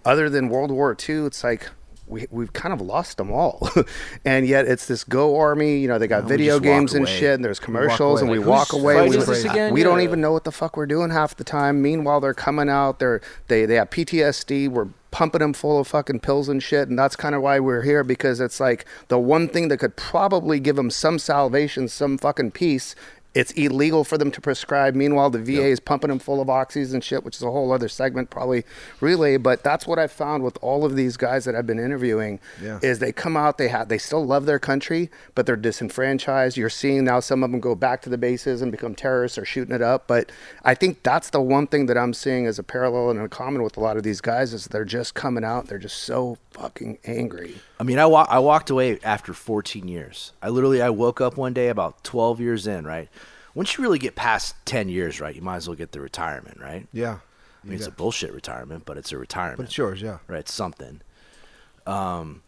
[0.06, 1.70] other than World War II, it's like
[2.08, 3.70] we, we've kind of lost them all.
[4.26, 7.20] and yet it's this Go Army, you know, they got we video games and away.
[7.20, 8.96] shit, and there's commercials, and we walk away.
[8.96, 9.74] fight We, is this again?
[9.74, 11.82] we don't even know what the fuck we're doing half the time.
[11.82, 16.20] Meanwhile, they're coming out, they're, they, they have PTSD, we're pumping them full of fucking
[16.20, 19.48] pills and shit, and that's kind of why we're here, because it's like the one
[19.48, 22.96] thing that could probably give them some salvation, some fucking peace
[23.36, 24.96] it's illegal for them to prescribe.
[24.96, 27.72] Meanwhile, the VA is pumping them full of oxys and shit, which is a whole
[27.72, 28.64] other segment, probably
[29.02, 29.38] relay.
[29.38, 32.40] But that's what I found with all of these guys that I've been interviewing.
[32.62, 32.80] Yeah.
[32.84, 36.58] Is they come out, they have, they still love their country, but they're disenfranchised.
[36.58, 39.46] You're seeing now some of them go back to the bases and become terrorists or
[39.46, 40.08] shooting it up.
[40.08, 40.32] But
[40.64, 43.64] I think that's the one thing that I'm seeing as a parallel and in common
[43.64, 45.68] with a lot of these guys is they're just coming out.
[45.68, 47.56] They're just so fucking angry.
[47.84, 50.32] I mean, I, wa- I walked away after 14 years.
[50.42, 53.10] I literally I woke up one day about 12 years in, right?
[53.54, 56.62] Once you really get past 10 years, right, you might as well get the retirement,
[56.62, 56.88] right?
[56.94, 57.18] Yeah.
[57.62, 59.58] I mean, it's a bullshit retirement, but it's a retirement.
[59.58, 60.20] But it's yours, yeah.
[60.30, 60.40] right?
[60.40, 61.02] It's something.
[61.86, 62.42] Um,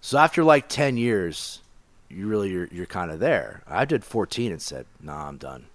[0.00, 1.60] so after like 10 years,
[2.08, 3.62] you really you're, you're kind of there.
[3.64, 5.66] I did 14 and said, "Nah, I'm done."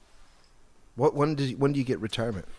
[0.98, 2.50] What when do you, when do you get retirement?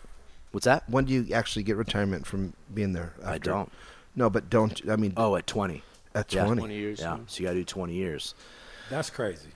[0.51, 0.89] What's that?
[0.89, 3.13] When do you actually get retirement from being there?
[3.23, 3.71] I don't.
[4.15, 4.81] No, but don't.
[4.89, 5.83] I mean, Oh, at 20.
[6.15, 6.45] At yeah.
[6.45, 6.75] twenty.
[6.75, 6.99] years.
[6.99, 7.17] Yeah.
[7.27, 8.33] So you got to do 20 years.
[8.89, 9.49] That's crazy.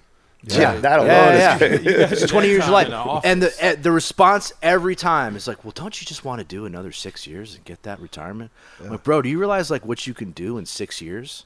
[0.44, 1.84] Yeah, that alone Yeah, is yeah, crazy.
[1.84, 2.08] yeah.
[2.12, 2.88] It's 20 years of life.
[3.26, 3.58] And the office.
[3.60, 6.92] eh, the response every time is like, "Well, don't you just want to do another
[6.94, 10.14] 6 years and get that retirement?" I'm like, "Bro, do you realize like what you
[10.14, 11.46] can do in 6 years?"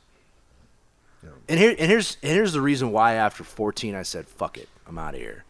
[1.49, 4.69] And here and here's and here's the reason why after 14 I said, "Fuck it.
[4.87, 5.43] I'm out of here."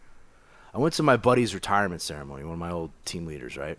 [0.72, 3.78] I went to my buddy's retirement ceremony, one of my old team leaders, right?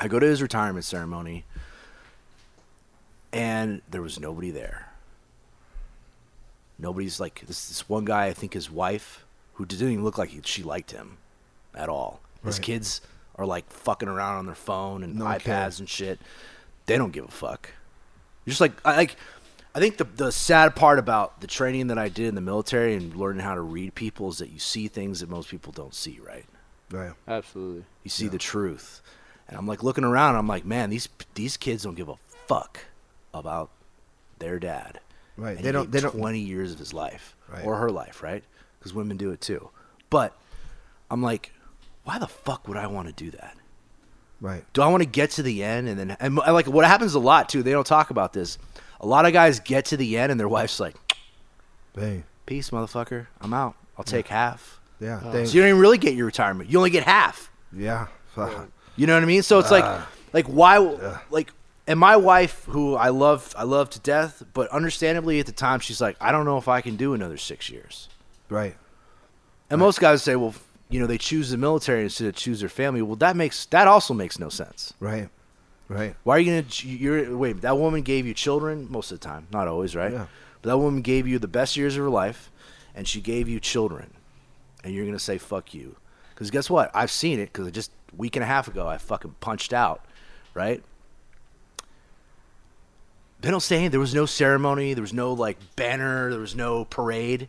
[0.00, 1.44] I go to his retirement ceremony
[3.36, 4.88] and there was nobody there.
[6.78, 7.68] Nobody's like this.
[7.68, 10.90] This one guy, I think his wife, who didn't even look like he, she liked
[10.92, 11.18] him
[11.74, 12.20] at all.
[12.44, 12.62] His Right.
[12.64, 13.00] kids
[13.36, 15.80] are like fucking around on their phone and No iPads cares.
[15.80, 16.20] and shit.
[16.86, 17.70] They don't give a fuck.
[18.46, 19.16] Just like I like,
[19.74, 22.94] I think the the sad part about the training that I did in the military
[22.94, 25.94] and learning how to read people is that you see things that most people don't
[25.94, 26.20] see.
[26.24, 26.44] Right?
[26.90, 27.12] Right.
[27.26, 27.84] Absolutely.
[28.04, 29.02] You see the truth,
[29.48, 30.36] and I'm like looking around.
[30.36, 32.78] I'm like, man, these these kids don't give a fuck
[33.38, 33.70] about
[34.38, 35.00] their dad.
[35.36, 35.56] Right.
[35.56, 37.64] And They he don't- gave they don't- 20 years of his life Right.
[37.64, 38.42] or her life, right?
[38.78, 39.70] Because women do it too.
[40.10, 40.36] But
[41.10, 41.52] I'm like,
[42.04, 43.56] why the fuck would I want to do that?
[44.40, 44.64] Right.
[44.72, 47.18] Do I want to get to the end and then and like what happens a
[47.18, 47.62] lot too?
[47.62, 48.58] They don't talk about this.
[49.00, 50.94] A lot of guys get to the end and their wife's like,
[51.94, 52.24] Hey.
[52.44, 53.26] "Peace, motherfucker.
[53.40, 53.74] I'm out.
[53.96, 55.20] I'll take half." Yeah.
[55.24, 55.32] Oh.
[55.32, 56.70] So you don't even really get your retirement.
[56.70, 57.50] You only get half.
[57.72, 58.06] yeah.
[58.98, 59.42] You know what I mean?
[59.42, 60.00] So it's like, uh.
[60.32, 60.78] like why,
[61.28, 61.50] like,
[61.86, 65.80] and my wife, who I love, I love to death, but understandably at the time,
[65.80, 68.08] she's like, I don't know if I can do another six years.
[68.48, 68.76] Right.
[69.70, 70.54] And most guys say, well,
[70.88, 73.02] you know, they choose the military instead of choose their family.
[73.02, 74.94] Well, that makes that also makes no sense.
[75.00, 75.28] Right.
[75.88, 76.14] Right.
[76.24, 76.66] Why are you gonna?
[76.82, 77.60] You're wait.
[77.60, 80.12] That woman gave you children most of the time, not always, right?
[80.12, 80.26] Yeah.
[80.62, 82.50] But that woman gave you the best years of her life,
[82.94, 84.12] and she gave you children,
[84.82, 85.96] and you're gonna say fuck you?
[86.30, 86.90] Because guess what?
[86.94, 87.52] I've seen it.
[87.52, 90.04] Because just a week and a half ago, I fucking punched out,
[90.54, 90.82] right?
[93.40, 93.88] They don't say.
[93.88, 94.94] There was no ceremony.
[94.94, 96.30] There was no like banner.
[96.30, 97.48] There was no parade.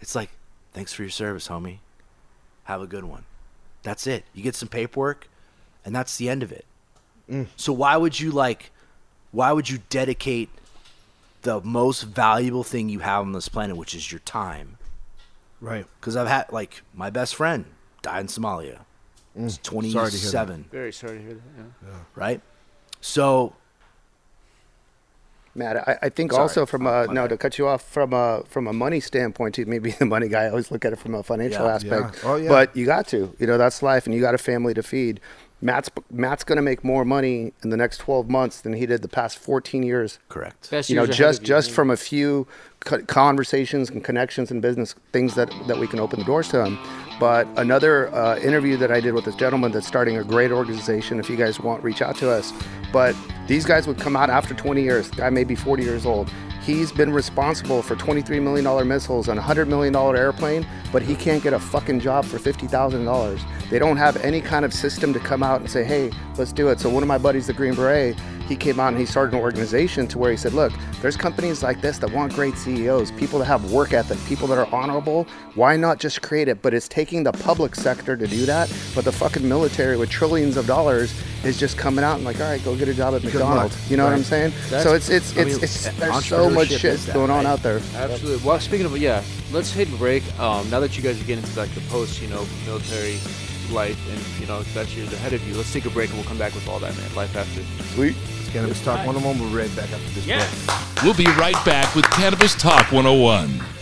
[0.00, 0.30] It's like,
[0.72, 1.78] thanks for your service, homie.
[2.64, 3.24] Have a good one.
[3.82, 4.24] That's it.
[4.34, 5.28] You get some paperwork,
[5.84, 6.64] and that's the end of it.
[7.30, 7.46] Mm.
[7.56, 8.70] So why would you like
[9.32, 10.50] why would you dedicate
[11.42, 14.76] the most valuable thing you have on this planet, which is your time?
[15.60, 15.86] Right.
[16.00, 17.64] Because I've had like my best friend
[18.02, 18.80] died in Somalia.
[19.34, 19.92] He's mm.
[19.92, 20.46] Sorry to hear that.
[20.46, 21.64] 27, Very sorry to hear that.
[21.86, 21.92] Yeah.
[22.14, 22.40] right?
[23.00, 23.54] So
[25.54, 26.42] Matt, I, I think Sorry.
[26.42, 29.00] also from Oh, a my no to cut you off from a from a money
[29.00, 29.66] standpoint too.
[29.66, 31.74] Maybe the money guy I always look at it from a financial Yeah.
[31.74, 32.16] aspect.
[32.22, 32.30] Yeah.
[32.30, 32.48] Oh, yeah.
[32.48, 35.20] But you got to, you know, that's life, and you got a family to feed.
[35.62, 39.00] Matt's Matt's going to make more money in the next 12 months than he did
[39.00, 40.18] the past 14 years.
[40.28, 40.70] correct.
[40.70, 41.76] Best You know, years just you, just yeah.
[41.76, 42.48] from a few
[43.06, 46.78] conversations and connections and business things that that we can open the doors to him.
[47.20, 51.20] But another uh, interview that I did with this gentleman that's starting a great organization.
[51.20, 52.52] If you guys want, reach out to us.
[52.92, 53.14] But
[53.46, 55.08] these guys would come out after 20 years.
[55.10, 56.32] The guy may be 40 years old.
[56.62, 61.02] He's been responsible for 23 million dollar missiles on a 100 million dollar airplane, but
[61.02, 63.40] he can't get a fucking job for 50 thousand dollars.
[63.68, 66.68] They don't have any kind of system to come out and say, "Hey, let's do
[66.68, 68.16] it." So one of my buddies, the Green Beret,
[68.48, 71.62] he came out and he started an organization to where he said, "Look, there's companies
[71.62, 75.26] like this that want great CEOs, people that have work ethic, people that are honorable.
[75.54, 78.72] Why not just create it?" But it's taking the public sector to do that.
[78.94, 81.14] But the fucking military with trillions of dollars
[81.44, 83.24] is just coming out and like, "All right, go get a job at.
[83.24, 84.52] McDonald's." You know what I'm saying?
[84.70, 87.44] That's- so it's it's I it's, mean, it's there's so much shit that, going on
[87.44, 87.52] right?
[87.52, 87.80] out there.
[87.96, 88.46] Absolutely.
[88.46, 90.22] Well, speaking of yeah, let's hit a break.
[90.38, 93.18] Um, now that you guys are getting into like the post, you know, military
[93.72, 95.54] life and you know best years ahead of you.
[95.54, 97.14] Let's take a break and we'll come back with all that, man.
[97.14, 97.62] Life after.
[97.94, 98.14] Sweet.
[98.40, 99.38] It's Cannabis Talk 101.
[99.38, 101.04] We'll be right back after this break.
[101.04, 103.81] We'll be right back with Cannabis Talk 101.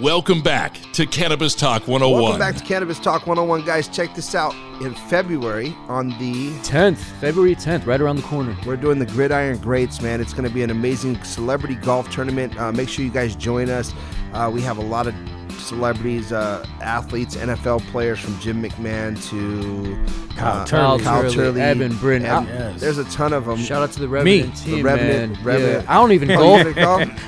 [0.00, 2.22] Welcome back to Cannabis Talk 101.
[2.22, 3.88] Welcome back to Cannabis Talk 101, guys.
[3.88, 4.54] Check this out.
[4.80, 8.56] In February, on the 10th, February 10th, right around the corner.
[8.64, 10.20] We're doing the Gridiron Greats, man.
[10.20, 12.56] It's going to be an amazing celebrity golf tournament.
[12.56, 13.92] Uh, make sure you guys join us.
[14.32, 15.14] Uh, we have a lot of
[15.58, 19.96] celebrities, uh, athletes, NFL players from Jim McMahon to
[20.36, 21.92] Kyle uh, Turley, Kyle Turley, Turley, Evan.
[21.92, 22.80] Evan- Yes.
[22.80, 23.58] There's a ton of them.
[23.58, 24.54] Shout out to the Revenant Me.
[24.64, 25.44] team, The Revenant- man.
[25.44, 25.84] Revenant.
[25.84, 25.90] Yeah.
[25.92, 26.28] I don't even
[26.76, 26.76] golf.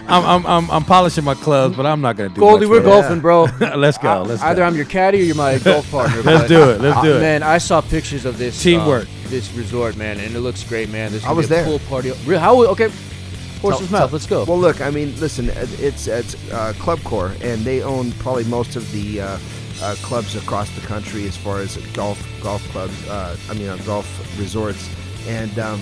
[0.09, 2.41] I'm, I'm, I'm, I'm polishing my clubs, but I'm not gonna do.
[2.41, 2.85] Goldie, much we're it.
[2.85, 3.45] golfing, bro.
[3.77, 4.09] Let's go.
[4.09, 4.67] I- Let's Either go.
[4.67, 6.23] I'm your caddy or you're my golf partner.
[6.23, 7.21] Let's do it, let's Uh, do it.
[7.21, 9.05] Man, I saw pictures of this Teamwork.
[9.05, 11.11] uh, this resort, man, and it looks great, man.
[11.11, 11.65] There's I was a there.
[11.65, 12.11] Pool party.
[12.37, 12.63] How?
[12.67, 12.91] Okay.
[13.61, 14.13] Horse's mouth.
[14.13, 14.45] Let's go.
[14.45, 18.77] Well, look, I mean, listen, uh, it's it's uh, ClubCorp, and they own probably most
[18.77, 19.39] of the uh,
[19.83, 23.09] uh, clubs across the country as far as golf golf clubs.
[23.09, 24.07] Uh, I mean, uh, golf
[24.39, 24.89] resorts,
[25.27, 25.59] and.
[25.59, 25.81] Um,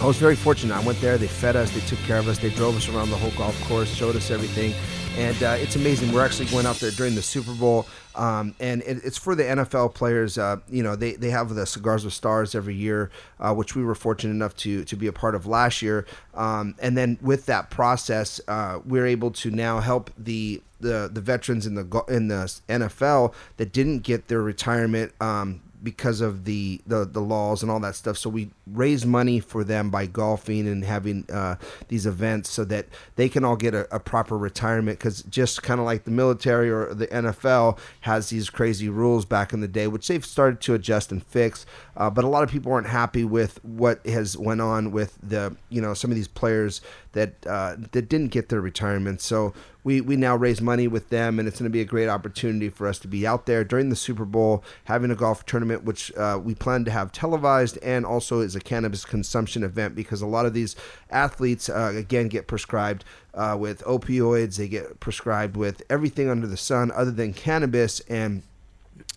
[0.00, 0.76] I was very fortunate.
[0.76, 1.18] I went there.
[1.18, 1.72] They fed us.
[1.72, 2.38] They took care of us.
[2.38, 4.74] They drove us around the whole golf course, showed us everything,
[5.16, 6.12] and uh, it's amazing.
[6.12, 9.42] We're actually going out there during the Super Bowl, um, and it, it's for the
[9.42, 10.38] NFL players.
[10.38, 13.84] Uh, you know, they, they have the Cigars with Stars every year, uh, which we
[13.84, 16.06] were fortunate enough to to be a part of last year.
[16.34, 21.20] Um, and then with that process, uh, we're able to now help the the, the
[21.20, 25.12] veterans in the in the NFL that didn't get their retirement.
[25.20, 28.16] Um, because of the, the the laws and all that stuff.
[28.16, 31.56] So we raise money for them by golfing and having uh,
[31.88, 34.98] these events so that they can all get a, a proper retirement.
[34.98, 39.52] Because just kind of like the military or the NFL has these crazy rules back
[39.52, 41.66] in the day, which they've started to adjust and fix.
[41.96, 45.54] Uh, but a lot of people aren't happy with what has went on with the
[45.68, 46.80] you know some of these players
[47.12, 49.20] that uh, that didn't get their retirement.
[49.20, 49.52] So
[49.84, 52.68] we, we now raise money with them, and it's going to be a great opportunity
[52.68, 56.14] for us to be out there during the Super Bowl having a golf tournament, which
[56.16, 60.26] uh, we plan to have televised and also is a cannabis consumption event because a
[60.26, 60.76] lot of these
[61.10, 63.04] athletes, uh, again, get prescribed
[63.34, 68.42] uh, with opioids, they get prescribed with everything under the sun other than cannabis, and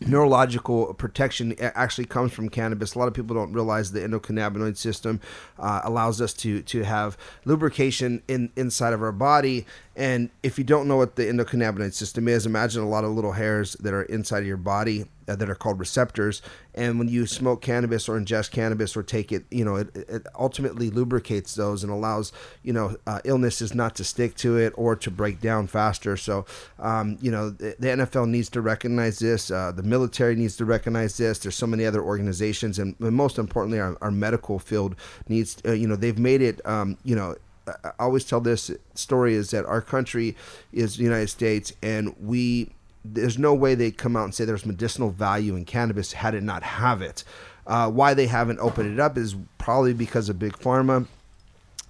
[0.01, 2.95] neurological protection actually comes from cannabis.
[2.95, 5.19] A lot of people don't realize the endocannabinoid system
[5.59, 9.65] uh, allows us to to have lubrication in inside of our body.
[9.95, 13.31] And if you don't know what the endocannabinoid system is, imagine a lot of little
[13.33, 16.41] hairs that are inside of your body uh, that are called receptors.
[16.73, 20.27] And when you smoke cannabis or ingest cannabis or take it, you know, it, it
[20.37, 24.95] ultimately lubricates those and allows, you know, uh, illnesses not to stick to it or
[24.97, 26.17] to break down faster.
[26.17, 26.45] So,
[26.77, 29.49] um, you know, the, the NFL needs to recognize this.
[29.49, 31.39] Uh, the military needs to recognize this.
[31.39, 34.95] There's so many other organizations, and, and most importantly, our, our medical field
[35.29, 35.57] needs.
[35.65, 36.65] Uh, you know, they've made it.
[36.67, 37.35] Um, you know,
[37.67, 40.35] I always tell this story is that our country
[40.71, 42.71] is the United States, and we
[43.03, 46.43] there's no way they'd come out and say there's medicinal value in cannabis had it
[46.43, 47.23] not have it.
[47.67, 51.07] Uh, why they haven't opened it up is probably because of big pharma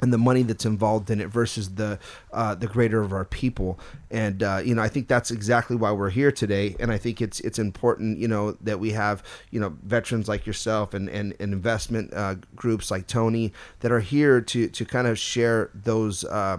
[0.01, 1.97] and the money that's involved in it versus the
[2.33, 3.79] uh, the greater of our people.
[4.11, 6.75] And uh, you know, I think that's exactly why we're here today.
[6.79, 10.45] And I think it's it's important, you know, that we have you know veterans like
[10.45, 15.07] yourself and and, and investment uh, groups like Tony that are here to to kind
[15.07, 16.23] of share those.
[16.23, 16.57] Uh,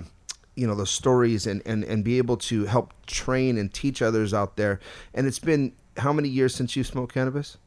[0.58, 4.32] you know those stories and, and and be able to help train and teach others
[4.32, 4.80] out there.
[5.12, 7.58] And it's been how many years since you smoked cannabis?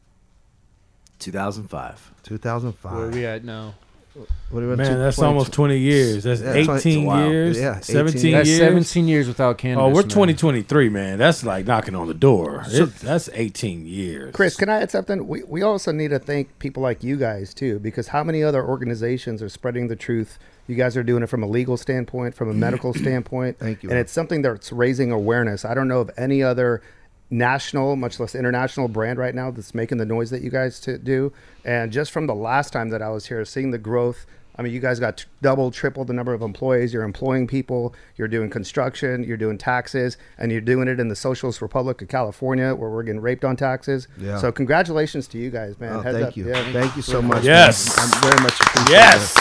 [1.19, 2.13] 2005.
[2.23, 2.91] 2005.
[2.91, 3.75] Where are we at now?
[4.15, 6.23] What do you want Man, to- that's 20 almost 20 years.
[6.23, 7.29] That's Yeah, 20 18 wow.
[7.29, 7.59] years.
[7.59, 8.59] Yeah, 18 17 That's years.
[8.59, 9.83] 17 years without cannabis.
[9.83, 10.09] Oh, we're man.
[10.09, 11.17] 2023, man.
[11.19, 12.63] That's like knocking on the door.
[12.67, 14.33] It- that's 18 years.
[14.33, 15.27] Chris, can I add something?
[15.27, 18.65] We, we also need to thank people like you guys too, because how many other
[18.65, 20.39] organizations are spreading the truth?
[20.67, 23.59] You guys are doing it from a legal standpoint, from a medical standpoint.
[23.59, 23.89] Thank you.
[23.89, 25.65] And it's something that's raising awareness.
[25.65, 26.81] I don't know of any other
[27.29, 30.97] national, much less international brand right now that's making the noise that you guys to
[30.97, 31.31] do.
[31.63, 34.25] And just from the last time that I was here, seeing the growth.
[34.55, 36.93] I mean, you guys got t- double, triple the number of employees.
[36.93, 37.95] You're employing people.
[38.17, 39.23] You're doing construction.
[39.23, 43.03] You're doing taxes, and you're doing it in the Socialist Republic of California, where we're
[43.03, 44.09] getting raped on taxes.
[44.17, 44.37] Yeah.
[44.37, 45.93] So, congratulations to you guys, man.
[45.93, 46.35] Oh, Heads thank up.
[46.35, 46.49] you.
[46.49, 46.73] Yeah.
[46.73, 47.45] Thank you so much.
[47.45, 47.95] Yes.
[47.95, 48.09] man.
[48.09, 48.91] I'm very much appreciative.
[48.91, 49.33] Yes.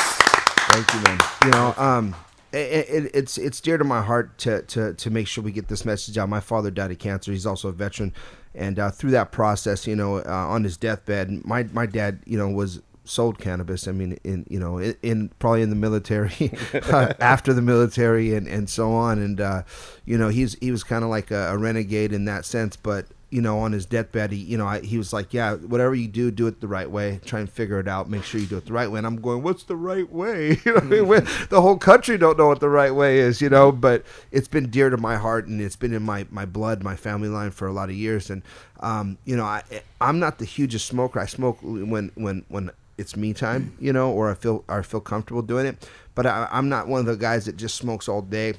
[0.71, 1.19] Thank you, man.
[1.45, 2.15] You know, um,
[2.53, 5.69] it, it, it's it's dear to my heart to, to to make sure we get
[5.69, 6.29] this message out.
[6.29, 7.33] My father died of cancer.
[7.33, 8.15] He's also a veteran,
[8.55, 12.39] and uh, through that process, you know, uh, on his deathbed, my my dad, you
[12.39, 13.87] know, was sold cannabis.
[13.89, 16.53] I mean, in you know, in, in probably in the military,
[17.21, 19.19] after the military, and and so on.
[19.19, 19.63] And uh,
[20.05, 23.07] you know, he's he was kind of like a, a renegade in that sense, but
[23.31, 26.09] you know, on his deathbed, he, you know, I, he was like, yeah, whatever you
[26.09, 27.21] do, do it the right way.
[27.27, 28.09] Try and figure it out.
[28.09, 28.97] Make sure you do it the right way.
[28.97, 30.59] And I'm going, what's the right way?
[30.65, 31.27] You know, I mean?
[31.51, 34.71] The whole country don't know what the right way is, you know, but it's been
[34.71, 37.67] dear to my heart and it's been in my, my blood, my family line for
[37.69, 38.31] a lot of years.
[38.31, 38.43] And,
[38.81, 39.63] um, you know, I,
[40.01, 41.21] I'm not the hugest smoker.
[41.21, 44.83] I smoke when, when, when it's me time, you know, or I feel, or I
[44.83, 45.87] feel comfortable doing it.
[46.15, 48.55] But I, I'm not one of the guys that just smokes all day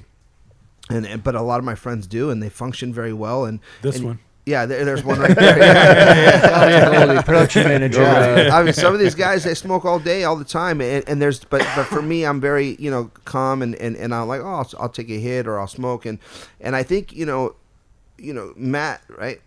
[0.88, 3.44] and, and but a lot of my friends do, and they function very well.
[3.44, 4.18] And This and- one.
[4.50, 5.58] Yeah, there, there's one right there.
[5.58, 7.22] Yeah, yeah, yeah, yeah.
[7.22, 8.02] production manager.
[8.02, 8.50] Yeah.
[8.52, 11.22] I mean, some of these guys they smoke all day, all the time, and, and
[11.22, 14.40] there's but but for me, I'm very you know calm and and, and I'm like,
[14.40, 16.18] oh, I'll, I'll take a hit or I'll smoke, and
[16.60, 17.54] and I think you know,
[18.18, 19.40] you know, Matt, right?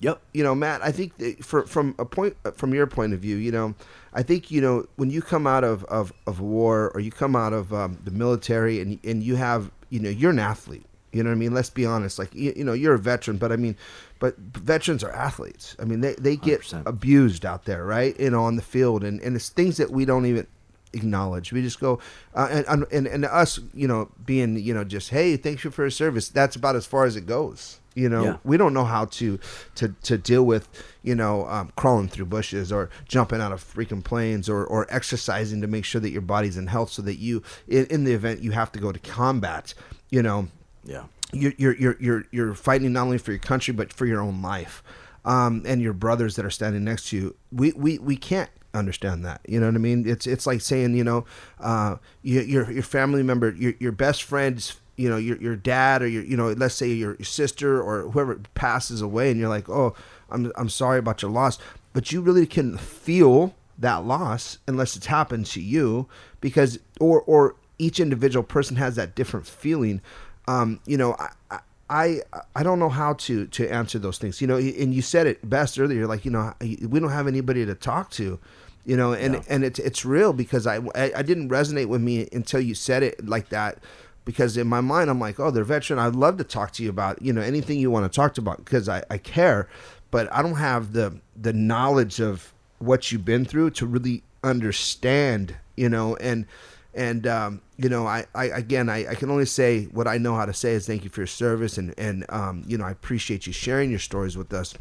[0.00, 0.20] Yep.
[0.32, 3.36] you know, Matt, I think that for, from a point from your point of view,
[3.36, 3.74] you know,
[4.14, 7.36] I think you know when you come out of, of, of war or you come
[7.36, 10.86] out of um, the military and and you have you know you're an athlete.
[11.12, 11.52] You know what I mean?
[11.54, 12.18] Let's be honest.
[12.18, 13.76] Like you, you know, you're a veteran, but I mean,
[14.20, 15.74] but veterans are athletes.
[15.80, 16.86] I mean, they, they get 100%.
[16.86, 18.18] abused out there, right?
[18.20, 20.46] You know, on the field, and, and it's things that we don't even
[20.92, 21.52] acknowledge.
[21.52, 21.98] We just go,
[22.34, 25.82] uh, and, and and us, you know, being you know just hey, thank you for
[25.82, 26.28] your service.
[26.28, 27.80] That's about as far as it goes.
[27.96, 28.36] You know, Yeah.
[28.44, 29.38] we don't know how to
[29.74, 30.68] to to deal with
[31.02, 35.60] you know um, crawling through bushes or jumping out of freaking planes or or exercising
[35.60, 38.42] to make sure that your body's in health so that you in, in the event
[38.42, 39.74] you have to go to combat
[40.08, 40.46] you know
[40.84, 41.04] Yeah.
[41.32, 44.42] you're you're you're you're, you're fighting not only for your country but for your own
[44.42, 44.82] life
[45.24, 47.36] um, and your brothers that are standing next to you.
[47.52, 50.08] We we, we can't understand that you know what i mean?
[50.08, 51.24] It's it's like saying you know
[51.58, 56.02] uh, your, your your family member your, your best friend's you know your, your dad
[56.02, 59.48] or your you know let's say your, your sister or whoever passes away and you're
[59.48, 59.94] like oh
[60.30, 61.58] I'm, I'm sorry about your loss.
[61.92, 66.06] But you really can feel that loss unless it's happened to you
[66.40, 70.02] because or or each individual person has that different feeling
[70.50, 71.58] um, you know I,
[71.90, 72.20] I
[72.54, 74.40] I don't know how to to answer those things.
[74.40, 76.06] You know, and you said it best earlier.
[76.06, 78.38] Like you know, we don't have anybody to talk to.
[78.86, 82.28] You know, and and it's it's real because I, I I didn't resonate with me
[82.32, 83.78] until you said it like that.
[84.24, 85.98] Because in my mind, I'm like, oh, they're veteran.
[85.98, 88.64] I'd love to talk to you about you know anything you want to talk about
[88.64, 89.68] because I, I care,
[90.10, 95.56] but I don't have the the knowledge of what you've been through to really understand.
[95.74, 96.46] You know, and
[96.94, 100.34] and um, you know I, I again I, I can only say what i know
[100.34, 102.90] how to say is thank you for your service and and um, you know i
[102.90, 104.74] appreciate you sharing your stories with us.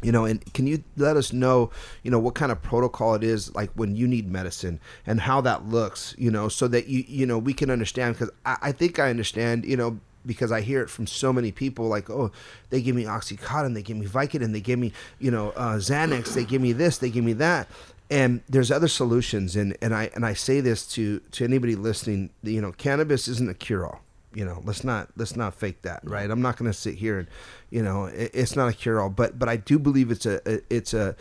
[0.00, 1.72] You know and can you let us know
[2.04, 5.40] you know what kind of protocol it is like when you need medicine and how
[5.40, 8.14] that looks you know so that you you know we can understand?
[8.14, 11.50] Because I, I think i understand you know because I hear it from so many
[11.50, 12.30] people, like, oh,
[12.70, 16.34] they give me oxycontin, they give me Vicodin, they give me, you know, uh, Xanax,
[16.34, 17.66] they give me this, they give me that,
[18.10, 22.30] and there's other solutions, and and I and I say this to to anybody listening,
[22.42, 24.00] you know, cannabis isn't a cure all.
[24.34, 26.30] You know, let's not let's not fake that, right?
[26.30, 27.28] I'm not going to sit here and,
[27.70, 30.40] you know, it, it's not a cure all, but but I do believe it's a,
[30.46, 31.16] a it's a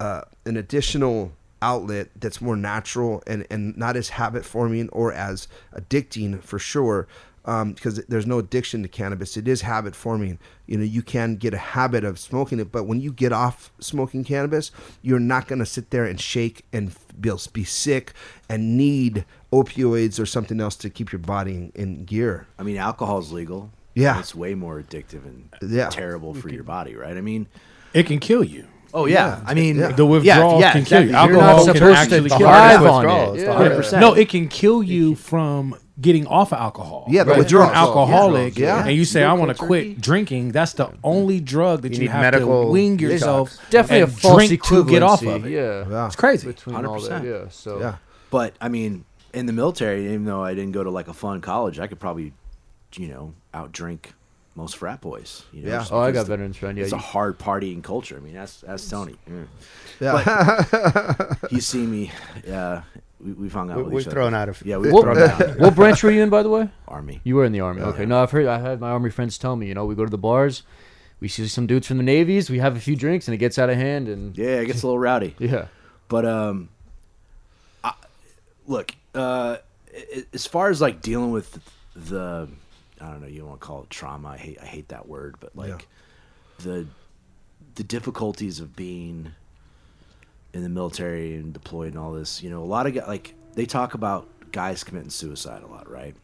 [0.00, 1.32] uh, an additional
[1.62, 7.06] outlet that's more natural and and not as habit forming or as addicting for sure
[7.46, 9.36] Um, because there's no addiction to cannabis.
[9.36, 10.38] It is habit forming.
[10.66, 13.70] You know, you can get a habit of smoking it, but when you get off
[13.80, 14.70] smoking cannabis,
[15.02, 18.14] you're not going to sit there and shake and be, be sick
[18.48, 22.46] and need opioids or something else to keep your body in, in gear.
[22.58, 23.70] I mean, alcohol is legal.
[23.94, 24.18] Yeah.
[24.20, 25.90] It's way more addictive and Yeah.
[25.90, 27.14] terrible for your body, right?
[27.16, 27.46] I mean,
[27.92, 28.64] It can kill you.
[28.94, 29.40] oh yeah.
[29.44, 29.92] I mean, Yeah.
[29.92, 31.06] The withdrawal yeah, can kill you.
[31.08, 31.32] exactly.
[31.34, 32.46] You're not Alcohol can supposed to actually kill you.
[32.46, 33.40] on it.
[33.40, 33.44] Yeah.
[33.44, 33.92] the hardest.
[33.92, 34.00] 100%.
[34.00, 37.06] No, it can kill you from getting off of alcohol.
[37.08, 38.84] Yeah, the But you're an alcoholic Yeah.
[38.86, 39.94] and you say, No I want to quit turkey?
[40.00, 40.50] drinking.
[40.52, 43.50] That's the only drug that You you, need have medical to wean yourself.
[43.52, 43.70] detox.
[43.70, 45.50] Definitely and a false drink to get off of it.
[45.50, 46.06] Yeah, Yeah.
[46.06, 46.48] It's crazy.
[46.48, 47.24] between all that.
[47.24, 47.96] Yeah, so Yeah.
[48.30, 51.40] But I mean, in the military, even though I didn't go to like a fun
[51.40, 52.32] college, I could probably,
[52.96, 54.06] you know, outdrink
[54.56, 55.44] most frat boys.
[55.52, 55.84] You know, Yeah.
[55.92, 56.76] Oh, I because got veterans friend.
[56.76, 58.16] Yeah, It's you- a hard partying culture.
[58.16, 59.14] I mean, that's that's Tony.
[59.30, 59.46] Mm.
[60.00, 61.46] Yeah.
[61.50, 62.10] He's seen me.
[62.46, 62.82] Yeah,
[63.24, 63.78] we, we've hung out.
[63.78, 64.14] We- with we've each other.
[64.14, 65.58] thrown out of- Yeah, we've What, thrown out.
[65.58, 66.68] what branch were you in, by the way?
[66.86, 67.20] Army.
[67.24, 67.80] You were in the army.
[67.82, 68.04] okay.
[68.06, 68.46] No, I've heard.
[68.46, 69.66] I had my army friends tell me.
[69.66, 70.62] You know, we go to the bars,
[71.20, 73.58] we see some dudes from the navies, we have a few drinks, and it gets
[73.58, 74.08] out of hand.
[74.08, 75.34] And Yeah, it gets a little rowdy.
[75.40, 75.66] yeah,
[76.08, 76.68] But um,
[77.82, 77.94] I,
[78.66, 79.56] look, uh,
[79.94, 81.58] i- i- as far as like dealing with
[81.96, 82.48] the,
[83.00, 84.28] I don't know, you want to call it trauma.
[84.30, 85.86] I hate I hate that word, but like
[86.58, 86.86] the
[87.76, 89.32] the difficulties of being
[90.54, 92.42] in the military and deployed and all this.
[92.42, 96.14] You know, a lot of like they talk about guys committing suicide a lot, right?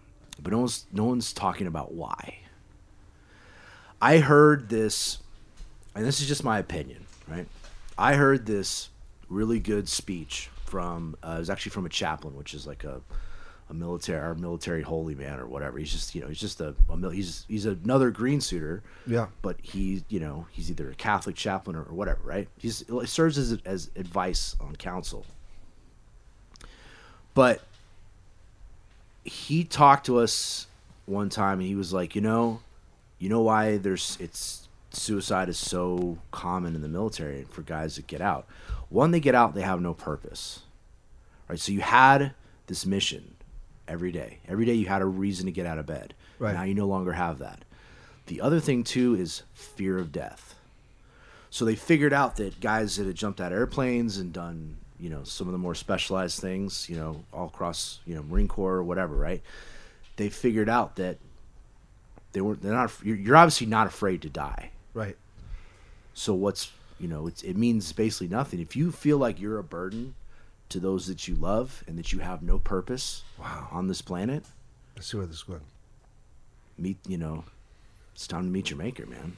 [0.42, 2.38] But no one's no one's talking about why.
[4.00, 5.18] I heard this,
[5.94, 7.46] and this is just my opinion, right?
[7.98, 8.88] I heard this
[9.28, 13.02] really good speech from uh, it was actually from a chaplain, which is like a
[13.70, 15.78] a military our military holy man or whatever.
[15.78, 18.82] He's just you know he's just a, a he's he's another green suitor.
[19.06, 19.28] Yeah.
[19.42, 22.48] But he you know he's either a Catholic chaplain or, or whatever, right?
[22.58, 25.24] He's it serves as as advice on counsel.
[27.32, 27.62] But
[29.24, 30.66] he talked to us
[31.06, 32.60] one time and he was like, you know,
[33.18, 38.08] you know why there's it's suicide is so common in the military for guys that
[38.08, 38.46] get out.
[38.88, 40.62] One, they get out, they have no purpose.
[41.48, 41.60] Right?
[41.60, 42.32] So you had
[42.66, 43.36] this mission
[43.90, 44.38] every day.
[44.48, 46.14] Every day you had a reason to get out of bed.
[46.38, 46.54] Right.
[46.54, 47.64] Now you no longer have that.
[48.26, 50.54] The other thing too is fear of death.
[51.50, 55.10] So they figured out that guys that had jumped out of airplanes and done, you
[55.10, 58.76] know, some of the more specialized things, you know, all across, you know, Marine Corps
[58.76, 59.42] or whatever, right?
[60.16, 61.18] They figured out that
[62.32, 62.62] they weren't.
[62.62, 64.70] they're not you're, you're obviously not afraid to die.
[64.94, 65.16] Right.
[66.14, 66.70] So what's
[67.00, 68.60] you know it's, it means basically nothing.
[68.60, 70.14] If you feel like you're a burden
[70.70, 73.68] to those that you love and that you have no purpose wow.
[73.70, 74.44] on this planet,
[74.96, 75.60] Let's see where this is going.
[76.78, 77.44] meet you know
[78.14, 79.36] it's time to meet your maker, man.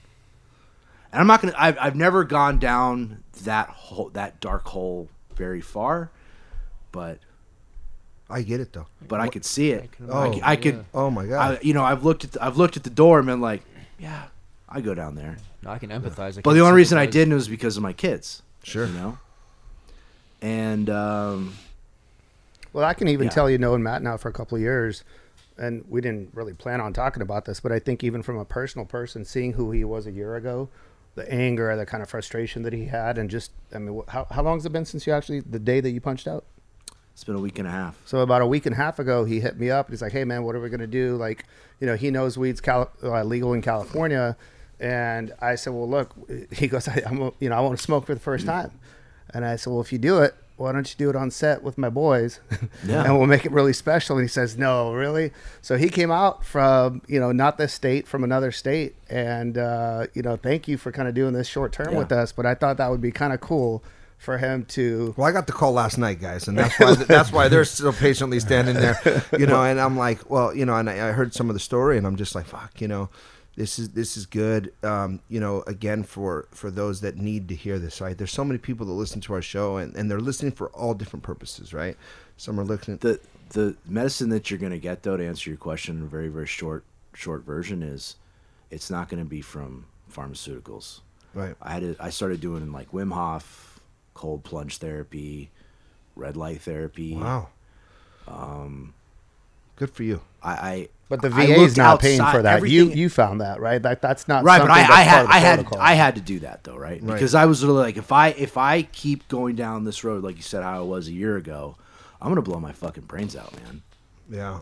[1.13, 1.55] And I'm not gonna.
[1.57, 6.11] I've I've never gone down that hole, that dark hole very far,
[6.91, 7.19] but
[8.31, 8.87] I get it though.
[9.07, 9.91] but I could see it.
[10.01, 10.85] I, Oh, c- I could.
[10.95, 11.59] Oh my god.
[11.59, 13.63] I, you know, I've looked at the, I've looked at the door and been like,
[13.99, 14.25] yeah,
[14.69, 15.37] I go down there.
[15.63, 16.39] no, I can empathize.
[16.39, 18.43] I But the only reason I didn't was because of my kids.
[18.65, 18.87] Sure.
[18.87, 19.19] You know.
[20.43, 21.55] And um,
[22.73, 23.31] Well, I can even Yeah.
[23.31, 25.05] tell you, knowing Matt now for a couple of years,
[25.59, 28.45] and we didn't really plan on talking about this, but I think even from a
[28.45, 30.69] personal person, seeing who he was a year ago,
[31.15, 34.43] the anger, the kind of frustration that he had, and just, I mean, how, how
[34.43, 36.45] long has it been since you actually, the day that you punched out?
[37.15, 37.95] it's been a week and a half.
[38.07, 39.87] So about a week and a half ago, he hit me up.
[39.87, 41.45] and He's like, "Hey man, what are we gonna do?" Like,
[41.79, 44.35] you know, he knows weed's Cali- uh, legal in California,
[44.81, 46.15] and I said, "Well, look,"
[46.51, 48.71] he goes, I, "I'm, a- you know, I want to smoke for the first time,"
[49.35, 51.63] and I said, "Well, if you do it, why don't you do it on set
[51.63, 52.39] with my boys,
[52.87, 53.05] Yeah.
[53.05, 56.45] and we'll make it really special?" And he says, "No, really." So he came out
[56.45, 60.77] from, you know, not this state, from another state, and uh, you know, thank you
[60.79, 61.99] for kind of doing this short term Yeah.
[61.99, 62.33] with us.
[62.33, 63.83] But I thought that would be kind of cool
[64.19, 67.33] for him to Well, I got the call last night, guys, and that's why that's
[67.33, 69.65] why they're still patiently standing there, you know.
[69.65, 72.07] And I'm like, well, you know, and I, I heard some of the story, and
[72.07, 73.09] I'm just like, fuck, you know,
[73.57, 75.63] this is this is good, um, you know.
[75.67, 78.17] Again, for for those that need to hear this, right?
[78.17, 80.95] There's so many people that listen to our show, and, and they're listening for all
[80.95, 81.97] different purposes, right?
[82.37, 82.99] Some are listening.
[82.99, 86.07] the the medicine that you're going to get though to answer your question in a
[86.07, 86.85] very very short
[87.15, 88.17] short version is
[88.71, 91.01] it's not going to be from pharmaceuticals
[91.35, 91.55] Right.
[91.61, 93.79] i had i started doing like wim hof
[94.15, 95.51] cold plunge therapy
[96.17, 97.49] red light therapy Wow.
[98.27, 98.95] Um,
[99.77, 100.21] good for you.
[100.43, 102.67] i, I But the VA is looked not paying for that.
[102.69, 103.83] You you found that right?
[103.83, 106.65] That that's not right but i, I had i had i had to do that
[106.65, 107.03] though right?
[107.03, 107.15] Right.
[107.15, 110.37] because i was literally like if i if i keep going down this road like
[110.37, 111.77] you said how i was a year ago
[112.21, 113.83] i'm going to blow my fucking brains out man
[114.31, 114.61] Yeah.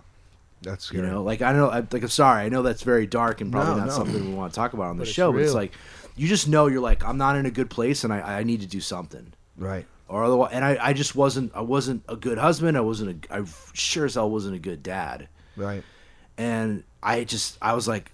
[0.62, 3.40] That's You know, like I know, I, like I'm sorry, I know that's very dark
[3.40, 3.94] and probably No, not no.
[3.94, 5.32] something we want to talk about on the it's show.
[5.32, 5.72] But it's like
[6.16, 8.60] you just know you're like I'm not in a good place and I, I need
[8.60, 9.86] to do something, Right.
[10.10, 12.76] Or otherwise, and I, I just wasn't I wasn't a good husband.
[12.76, 15.82] I wasn't a I sure as hell wasn't a good dad, Right.
[16.36, 18.10] and I just I was like,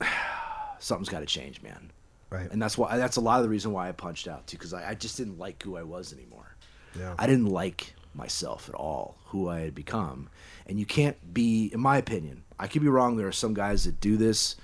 [0.78, 1.90] something's got to change, man.
[2.30, 2.50] Right.
[2.50, 4.74] And that's why that's a lot of the reason why I punched out too, because
[4.74, 6.56] I, I just didn't like who I was anymore.
[6.98, 7.14] Yeah.
[7.18, 10.28] I didn't like myself at all, who I had become.
[10.66, 13.16] And you can't be, in my opinion, I could be wrong.
[13.16, 14.56] There are some guys that do this.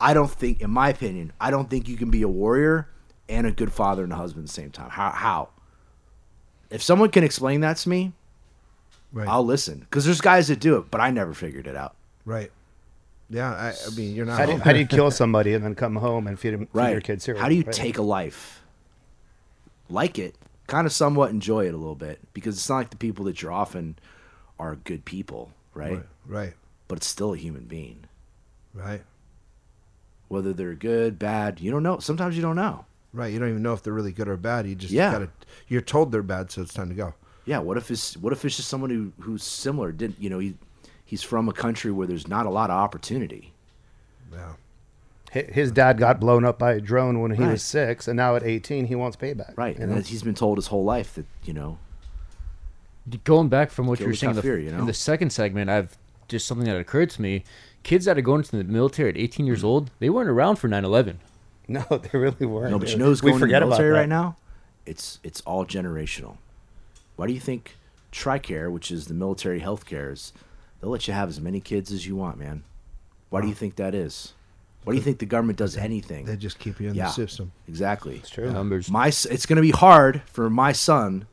[0.00, 2.88] I don't think, in my opinion, I don't think you can be a warrior
[3.28, 4.90] and a good father and a husband at the same time.
[4.90, 5.10] How?
[5.10, 5.48] How?
[6.70, 8.12] If someone can explain that to me,
[9.12, 9.28] Right.
[9.28, 11.94] I'll listen because there's guys that do it, but I never figured it out.
[12.24, 12.50] Right.
[13.30, 14.38] Yeah, I, I mean, you're not.
[14.38, 16.66] How do, you- how do you kill somebody and then come home and feed, him,
[16.66, 17.42] feed your kids cereal?
[17.42, 17.72] How do you right?
[17.72, 18.62] take a life,
[19.88, 20.34] like it,
[20.66, 23.40] kind of somewhat enjoy it a little bit because it's not like the people that
[23.40, 23.96] you're often
[24.58, 25.92] are good people, right?
[25.92, 26.06] Right.
[26.26, 26.52] Right.
[26.88, 28.04] But it's still a human being.
[28.74, 29.02] Right.
[30.28, 31.98] Whether they're good, bad, you don't know.
[32.00, 32.84] Sometimes you don't know.
[33.16, 33.32] Right.
[33.32, 34.66] You don't even know if they're really good or bad.
[34.66, 35.10] You just Yeah.
[35.10, 35.30] gotta.
[35.68, 37.14] You're told they're bad, so it's time to go.
[37.46, 37.58] Yeah.
[37.58, 39.90] What if it's what if it's just someone who who's similar?
[39.90, 40.54] Didn't you know he
[41.04, 43.52] he's from a country where there's not a lot of opportunity.
[44.32, 44.52] Yeah.
[45.32, 47.52] His dad got blown up by a drone when he Right.
[47.52, 49.52] was six, and now at 18 he wants payback.
[49.56, 49.78] Right.
[49.78, 50.00] And know?
[50.00, 51.78] he's been told his whole life that, you know,
[53.24, 54.78] Going back from what you were saying in the, fear, you know?
[54.80, 55.96] in the second segment, I've
[56.26, 57.44] just something that occurred to me.
[57.84, 59.48] Kids that are going into the military at 18 Mm.
[59.48, 61.18] years old, they weren't around for 9/11.
[61.68, 62.70] No, they really weren't.
[62.70, 64.36] No, but you know who's we going to the forget about military right now?
[64.84, 66.36] It's it's all generational.
[67.16, 67.74] Why do you think
[68.12, 70.32] TRICARE, which is the military health cares,
[70.80, 72.62] they'll let you have as many kids as you want, man?
[73.30, 74.32] Why do you think that is?
[74.84, 76.26] Why do you think the government does anything?
[76.26, 77.06] They just keep you in Yeah.
[77.06, 77.50] the system.
[77.66, 78.16] Exactly.
[78.16, 78.52] It's true.
[78.52, 78.88] Numbers.
[78.88, 81.26] My it's going to be hard for my son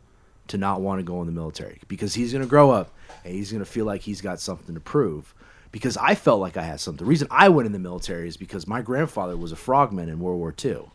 [0.47, 2.91] to not want to go in the military because he's going to grow up
[3.23, 5.35] and he's going to feel like he's got something to prove.
[5.73, 7.03] Because I felt like I had something.
[7.03, 10.19] The reason I went in the military is because my grandfather was a frogman in
[10.19, 10.85] World War II.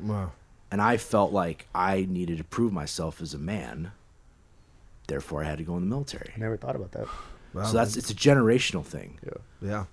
[0.00, 0.30] Wow.
[0.70, 3.90] and I felt like I needed to prove myself as a man.
[5.08, 6.32] Therefore, I had to go in the military.
[6.36, 7.06] I never thought about that.
[7.54, 7.64] Wow.
[7.64, 9.18] So that's it's a generational thing.
[9.24, 9.68] Yeah.
[9.70, 9.84] Yeah.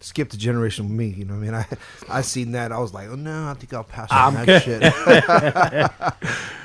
[0.00, 1.06] Skip the generation with me.
[1.06, 1.78] You know what I mean?
[2.10, 2.70] I I seen that.
[2.72, 4.82] I was like, oh no, I think I'll pass on that shit.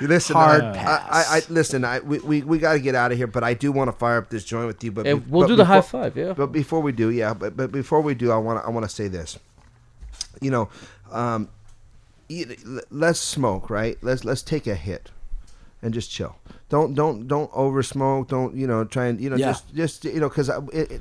[0.08, 1.08] listen, Hard I, I, pass.
[1.10, 1.84] I, I listen.
[1.84, 3.92] I we, we, we got to get out of here, but I do want to
[3.92, 4.92] fire up this joint with you.
[4.92, 6.34] But be- we'll but do the high five, yeah.
[6.34, 7.34] But before we do, yeah.
[7.34, 9.38] But but before we do, I want I want to say this.
[10.40, 10.68] You know,
[11.10, 11.48] um,
[12.90, 13.96] let's smoke, right?
[14.02, 15.10] Let's let's take a hit
[15.80, 16.36] and just chill.
[16.72, 18.28] Don't don't don't over smoke.
[18.28, 19.48] Don't you know try and you know Yeah.
[19.52, 20.50] just just you know because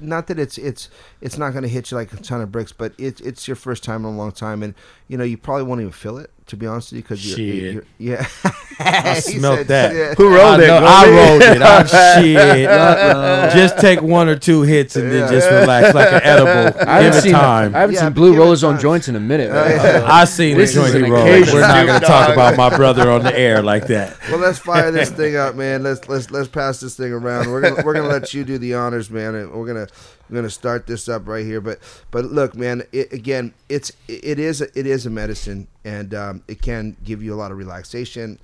[0.02, 0.90] not that it's it's
[1.22, 3.56] it's not going to hit you like a ton of bricks, but it's it's your
[3.56, 4.74] first time in a long time, and
[5.08, 7.38] you know you probably won't even feel it to be honest with you because you're,
[7.38, 7.74] Shit.
[7.74, 8.28] you're, yeah.
[8.80, 9.92] I He smelt said that.
[9.92, 10.18] shit.
[10.18, 10.68] Who rolled I it?
[10.68, 11.62] know, I rolled it.
[11.62, 11.88] I'm
[12.24, 13.56] shit.
[13.56, 16.80] Just take one or two hits and then just relax like an edible.
[16.88, 17.76] I Give haven't it seen time.
[17.76, 19.52] I haven't Yeah, seen blue rollers on joints in a minute.
[19.52, 20.04] man.
[20.06, 21.12] I seen This the joint an he
[21.54, 24.18] We're not going to talk about my brother on the air like that.
[24.30, 25.84] well, let's fire this thing up, man.
[25.84, 27.50] Let's let's let's pass this thing around.
[27.52, 29.88] We're gonna we're gonna let you do the honors, man, and we're gonna
[30.30, 31.62] we're gonna start this up right here.
[31.62, 31.80] But
[32.10, 36.44] but look, man, it, again, it's it is a, it is a medicine, and um,
[36.48, 38.40] it can give you a lot of relaxation.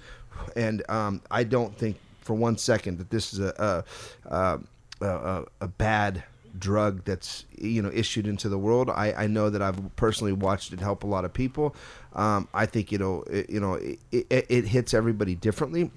[0.56, 3.84] And um, I don't think for one second that this is a
[4.30, 4.60] a,
[5.04, 6.24] a, a, a bad
[6.60, 8.90] drug that's you know issued into the world.
[8.90, 11.76] I, I know that I've personally watched it help a lot of people.
[12.14, 15.92] Um, I think it'll it, you know it, it, it hits everybody differently,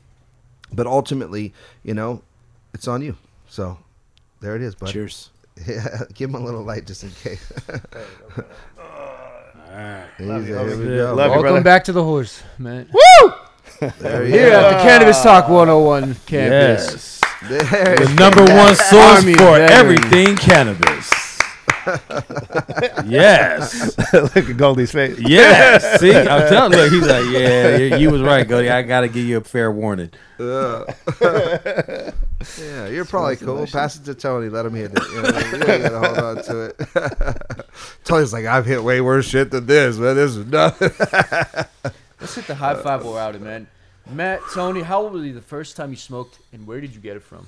[0.72, 2.22] but ultimately you know
[2.74, 3.16] it's on you.
[3.48, 3.78] So
[4.40, 4.90] there it is, bud.
[4.90, 5.30] Cheers.
[5.66, 7.52] Yeah, give him a little light just in case.
[9.70, 10.78] Love you, love here you.
[10.90, 11.14] we go.
[11.14, 11.60] Love you, Welcome brother.
[11.62, 12.88] back to the horse, man.
[12.92, 13.32] Woo!
[14.00, 17.20] There you Here at the Cannabis Talk 101 campus.
[17.48, 17.60] Yes.
[18.00, 19.70] The number one source Army for veteran.
[19.70, 21.10] everything cannabis.
[23.06, 23.96] Yes.
[24.12, 25.18] Look at Goldie's face.
[25.18, 26.00] Yes.
[26.00, 28.70] See, I'm telling look, he's like, yeah, you- you was right, Goldie.
[28.70, 30.10] I got to give you a fair warning.
[30.38, 30.84] Yeah,
[32.88, 33.66] you're probably cool.
[33.66, 34.48] Pass it to Tony.
[34.48, 35.02] Let him hit it.
[35.12, 37.66] You, know, you gotta hold on to it.
[38.04, 40.16] Tony's like, I've hit way worse shit than this, man.
[40.16, 40.90] This is nothing.
[42.20, 43.66] Let's hit the high five while we're out of it, man.
[44.10, 47.00] Matt, Tony, how old were you the first time you smoked, and where did you
[47.00, 47.46] get it from?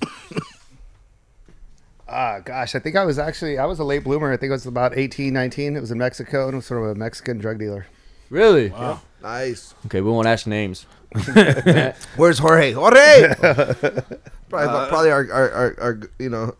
[2.15, 4.31] Ah, gosh, I think I was actually I was a late bloomer.
[4.31, 5.75] I think I was about 18, 19.
[5.75, 7.87] It was in Mexico, and it was sort of a Mexican drug dealer.
[8.29, 8.69] Really?
[8.69, 9.01] Wow.
[9.23, 9.73] nice.
[9.87, 10.85] Okay, we won't ask names.
[12.15, 12.71] Where's Jorge?
[12.71, 13.33] Jorge.
[13.39, 16.55] probably, probably our, our, our, our, you know,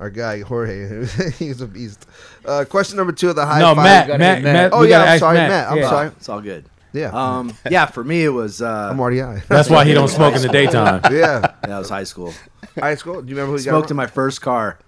[0.00, 1.06] our guy Jorge.
[1.38, 2.06] He's a beast.
[2.44, 3.84] Uh, question number two of the high no, five.
[3.84, 4.42] Matt, Matt, Matt.
[4.42, 4.72] Matt.
[4.74, 5.50] Oh yeah, I'm sorry, Matt.
[5.50, 5.70] Matt.
[5.72, 5.88] I'm Yeah.
[5.88, 6.08] sorry.
[6.08, 6.64] It's all good.
[6.94, 9.42] Yeah, Um, yeah, for me it was uh, I'm already high.
[9.48, 11.00] That's why he don't smoke in the daytime.
[11.12, 11.40] yeah.
[11.62, 12.34] that was high school.
[12.78, 13.22] High school.
[13.22, 13.90] Do you remember who you Smoked got?
[13.92, 14.78] in my first car.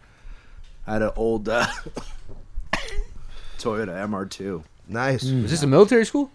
[0.86, 1.66] I had an old uh,
[3.58, 4.62] Toyota MR2.
[4.88, 5.22] Nice.
[5.22, 6.30] is this a military school?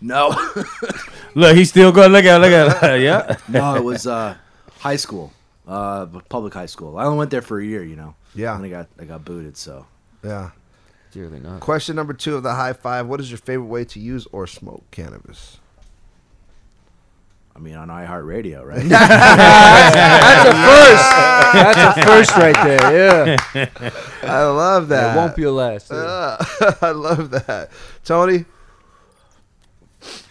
[0.00, 0.28] No,
[1.34, 2.12] Look, he's still going.
[2.12, 3.00] Look at, look at.
[3.00, 3.36] yeah.
[3.48, 4.36] no, it was uh,
[4.78, 5.32] high school,
[5.66, 6.96] uh, public high school.
[6.98, 8.14] I only went there for a year, you know.
[8.34, 8.54] Yeah.
[8.54, 9.56] and I got I got booted.
[9.56, 9.86] So
[10.22, 10.50] Yeah.
[11.18, 11.58] Dearly not.
[11.58, 13.08] Question number two of the high five.
[13.08, 15.58] What is your favorite way to use or smoke cannabis?
[17.56, 18.84] I mean, on iHeartRadio, right?
[18.88, 21.10] That's a first.
[21.54, 23.36] That's a first right there.
[23.52, 24.00] Yeah.
[24.22, 25.16] I love that.
[25.16, 25.90] It won't be a last.
[25.90, 26.36] Uh,
[26.82, 27.70] I love that.
[28.04, 28.44] Tony?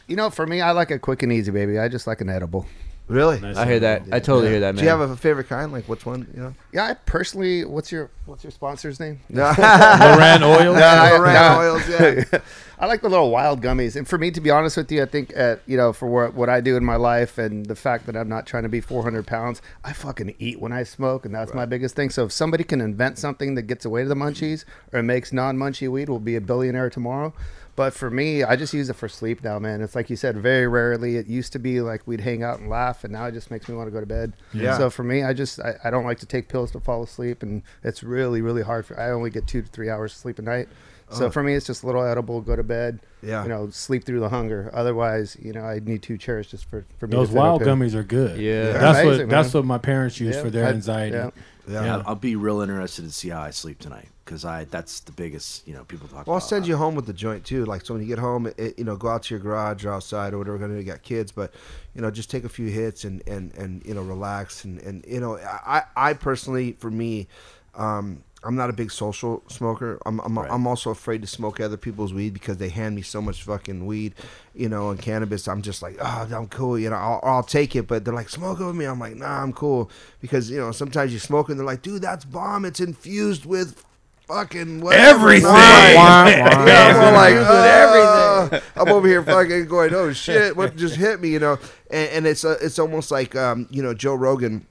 [0.08, 1.78] You know, for me, I like it quick and easy, baby.
[1.78, 2.66] I just like an edible.
[3.08, 3.42] Really?
[3.42, 4.04] I hear that.
[4.12, 4.80] I totally hear that, man.
[4.80, 5.72] Do you have a favorite kind?
[5.72, 6.28] Like which one?
[6.36, 6.54] You know?
[6.74, 9.22] Yeah, I personally, what's your what's your sponsor's name?
[9.30, 10.78] Moran Oils?
[10.78, 11.60] I- Moran no.
[11.62, 12.40] Oils, yeah.
[12.80, 15.06] I like the little Wyld gummies, and for me, to be honest with you, I
[15.06, 18.06] think uh, you know for what, what I do in my life and the fact
[18.08, 21.34] that I'm not trying to be 400 pounds, I fucking eat when I smoke, and
[21.34, 22.10] that's my biggest thing.
[22.10, 25.90] So if somebody can invent something that gets away to the munchies or makes non-munchy
[25.90, 27.34] weed, we'll be a billionaire tomorrow.
[27.78, 29.82] But for me, I just use it for sleep now, man.
[29.82, 31.16] It's like you said, very rarely.
[31.16, 33.70] It used to be like we'd hang out and laugh, and now it just makes
[33.70, 34.34] me want to go to bed.
[34.52, 34.76] Yeah.
[34.78, 37.44] So for me, I just I, I don't like to take pills to fall asleep,
[37.44, 38.86] and it's really really hard.
[38.86, 40.68] For I only get two to three hours of sleep a night.
[41.12, 41.30] So Oh.
[41.30, 43.00] for me, it's just a little edible, go to bed.
[43.22, 43.44] Yeah.
[43.44, 44.70] You know, sleep through the hunger.
[44.74, 47.12] Otherwise, you know, I need two chairs just for for me.
[47.16, 48.42] Those to wild up gummies are good.
[48.42, 48.64] Yeah.
[48.64, 51.16] They're that's amazing, what that's what my parents use Yeah, for their I- anxiety.
[51.16, 51.30] yeah.
[51.68, 51.98] Yeah.
[51.98, 55.14] I'll, I'll be real interested to see how I sleep tonight because I that's the
[55.14, 56.28] biggest you know people talk about.
[56.28, 57.64] Well, I'll send you home with the joint too.
[57.66, 59.94] Like so, when you get home, it, you know, go out to your garage or
[59.94, 60.76] outside or whatever.
[60.76, 61.54] You got kids, but
[61.96, 65.06] you know, just take a few hits and and and you know, relax and and
[65.08, 67.28] you know, I I personally, for me,
[67.74, 69.98] um, I'm not a big social smoker.
[70.06, 73.22] I'm I'm, I'm also afraid to smoke other people's weed because they hand me so
[73.22, 74.14] much fucking weed,
[74.54, 75.48] you know, and cannabis.
[75.48, 77.88] I'm just like, oh, I'm cool, you know, I'll, I'll take it.
[77.88, 78.86] But they're like, smoke it with me.
[78.86, 82.02] I'm like, nah, I'm cool because you know, sometimes you smoke and they're like, dude,
[82.02, 82.66] that's bomb.
[82.66, 83.84] It's infused with
[84.28, 85.20] fucking whatever.
[85.20, 85.50] Everything.
[85.50, 85.94] Right.
[85.96, 86.66] Wah, wah.
[86.66, 90.96] Yeah, I'm like, Infused with "Uh," I'm over here fucking going, oh shit, what just
[90.96, 91.58] hit me, you know?
[91.90, 94.66] And, and it's uh, it's almost like um, you know Joe Rogan.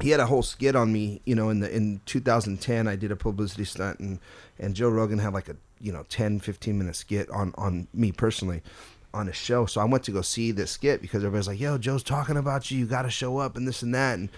[0.00, 2.86] He had a whole skit on me, you know, in the in 2010.
[2.86, 4.18] I did a publicity stunt, and
[4.58, 8.12] and Joe Rogan had like a you know 10, 15 minute skit on on me
[8.12, 8.62] personally
[9.14, 9.66] on a show.
[9.66, 12.70] So I went to go see this skit because everybody's like, "Yo, Joe's talking about
[12.70, 12.78] you.
[12.78, 14.28] You got to show up and this and that." And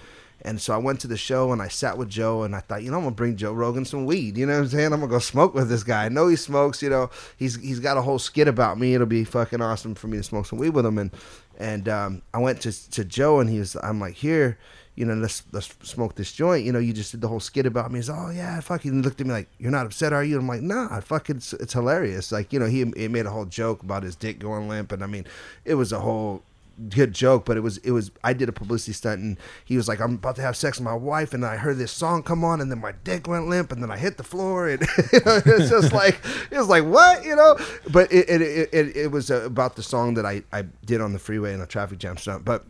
[0.43, 2.83] and so I went to the show and I sat with Joe and I thought,
[2.83, 4.37] you know, I'm gonna bring Joe Rogan some weed.
[4.39, 4.93] You know what I'm saying?
[4.93, 6.07] I'm gonna go smoke with this guy.
[6.07, 6.83] I know he smokes.
[6.83, 8.95] You know, he's he's got a whole skit about me.
[8.95, 10.99] It'll be fucking awesome for me to smoke some weed with him.
[10.99, 11.11] And
[11.59, 14.59] and um, I went to to Joe and he was, I'm like, here,
[14.95, 16.65] you know, let's let's smoke this joint.
[16.65, 17.99] You know, you just did the whole skit about me.
[17.99, 20.39] He's, oh yeah, fucking looked at me like, you're not upset, are you?
[20.39, 22.33] I'm like, nah, fucking, it's, it's hilarious.
[22.33, 25.03] Like, you know, he, he made a whole joke about his dick going limp, and
[25.03, 25.27] I mean,
[25.65, 26.43] it was a whole
[26.89, 29.89] good joke, but it was it was I did a publicity stunt and he was
[29.89, 32.45] like, I'm about to have sex with my wife and I heard this song come
[32.45, 34.81] on and then my dick went limp and then I hit the floor and
[35.13, 36.21] you know, it's just like
[36.51, 37.57] it was like what you know,
[37.91, 41.13] but it it it, it, it was about the song that I I did on
[41.13, 42.65] the freeway in a traffic jam stunt, but.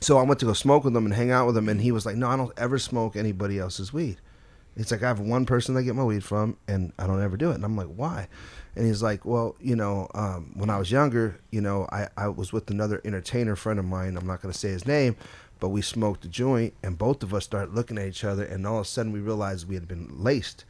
[0.00, 1.90] So I went to go smoke with him and hang out with him, and he
[1.90, 4.18] was like, "No, I don't ever smoke anybody else's weed."
[4.76, 7.38] It's like I have one person I get my weed from, and I don't ever
[7.38, 7.54] do it.
[7.54, 8.28] And I'm like, "Why?"
[8.76, 12.28] And he's like, "Well, you know, um, when I was younger, you know, I, I
[12.28, 14.16] was with another entertainer friend of mine.
[14.16, 15.16] I'm not going to say his name,
[15.60, 18.66] but we smoked a joint, and both of us started looking at each other, and
[18.66, 20.64] all of a sudden we realized we had been laced."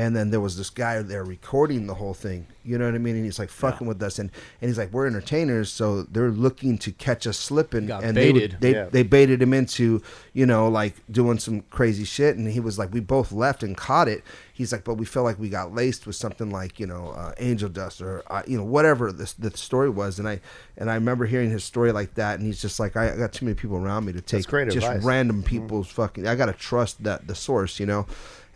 [0.00, 2.46] And then there was this guy there recording the whole thing.
[2.64, 3.16] You know what I mean?
[3.16, 4.30] And he's like fucking with us, and,
[4.60, 8.32] and he's like, "We're entertainers, so they're looking to catch us slipping." Got and they
[8.32, 8.56] would- baited.
[8.60, 8.84] they Yeah.
[8.90, 10.00] they baited him into
[10.32, 13.76] you know like doing some crazy shit and he was like we both left and
[13.76, 14.22] caught it
[14.52, 17.32] he's like but we felt like we got laced with something like you know uh,
[17.38, 20.40] angel dust or uh, you know whatever this the story was and i
[20.76, 23.32] and i remember hearing his story like that and he's just like i, I got
[23.32, 25.02] too many people around me to take great just advice.
[25.04, 28.06] random people's fucking i gotta trust that the source you know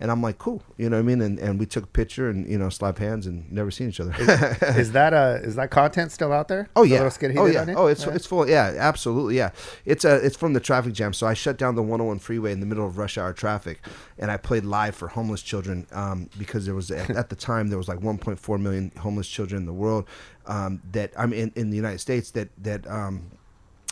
[0.01, 2.29] and i'm like cool you know what i mean and, and we took a picture
[2.29, 4.15] and you know slapped hands and never seen each other
[4.77, 6.69] Is that uh is that content still out there?
[6.77, 6.97] Oh yeah.
[6.97, 7.63] little skit he oh yeah.
[7.63, 7.75] it?
[7.77, 8.15] Oh, it's Yeah.
[8.15, 8.49] it's full.
[8.49, 9.37] Yeah, absolutely.
[9.37, 9.51] Yeah,
[9.85, 11.13] it's a it's from the traffic jam.
[11.13, 13.85] So I shut down the 101 freeway in the middle of rush hour traffic,
[14.19, 17.79] and I played live for homeless children um, because there was at, the time there
[17.79, 20.07] was like 1.4 million homeless children in the world
[20.47, 23.31] um, that I'm in in the United States that that um,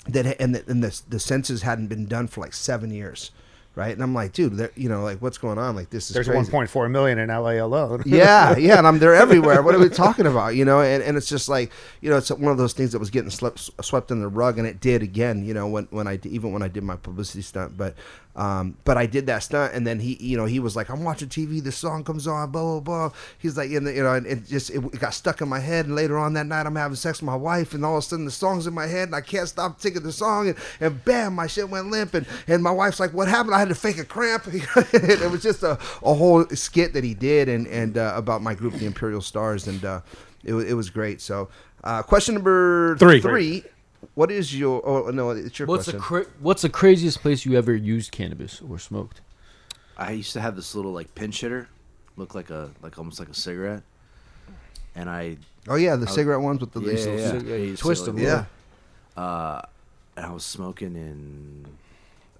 [0.09, 3.31] that and the, and the the census hadn't been done for like seven years.
[3.75, 5.75] Right, and I'm like, dude, you know, like, what's going on?
[5.75, 8.03] Like, this is There's crazy 1.4 million in LA alone.
[8.07, 9.63] yeah, yeah, and I'm there everywhere.
[9.63, 10.55] What are we talking about?
[10.55, 12.99] You know, and, and it's just like you know, it's one of those things that
[12.99, 15.43] was getting swept swept under the rug, and it did again.
[15.43, 17.95] You know, when when I even when I did my publicity stunt, but
[18.35, 21.05] um, but I did that stunt, and then he, you know, he was like, I'm
[21.05, 23.11] watching TV, this song comes on, blah blah blah.
[23.39, 25.95] He's like, and you know, and it just it, got stuck in my head, and
[25.95, 28.25] later on that night, I'm having sex with my wife, and all of a sudden
[28.25, 31.35] the song's in my head, and I can't stop thinking the song, and, and bam,
[31.35, 33.55] my shit went limp, and and my wife's like, what happened?
[33.55, 34.45] I had to fake a cramp.
[34.49, 35.73] it was just a,
[36.03, 39.67] a whole skit that he did, and and uh, about my group, the Imperial Stars,
[39.67, 40.01] and uh,
[40.43, 41.21] it it was great.
[41.21, 41.51] So,
[41.85, 43.21] uh, question number Three.
[43.21, 43.65] three.
[44.15, 44.87] What is your?
[44.87, 48.61] Oh no, it's your What's the cra- What's the craziest place you ever used cannabis
[48.61, 49.21] or smoked?
[49.97, 51.69] I used to have this little like pinch hitter,
[52.17, 53.83] look like a like almost like a cigarette,
[54.95, 55.37] and I
[55.69, 57.33] oh yeah, the I- cigarette ones with the yeah, yeah, yeah.
[57.43, 58.45] yeah, you used to twist like them, yeah.
[59.17, 59.63] Uh,
[60.17, 61.67] and I was smoking in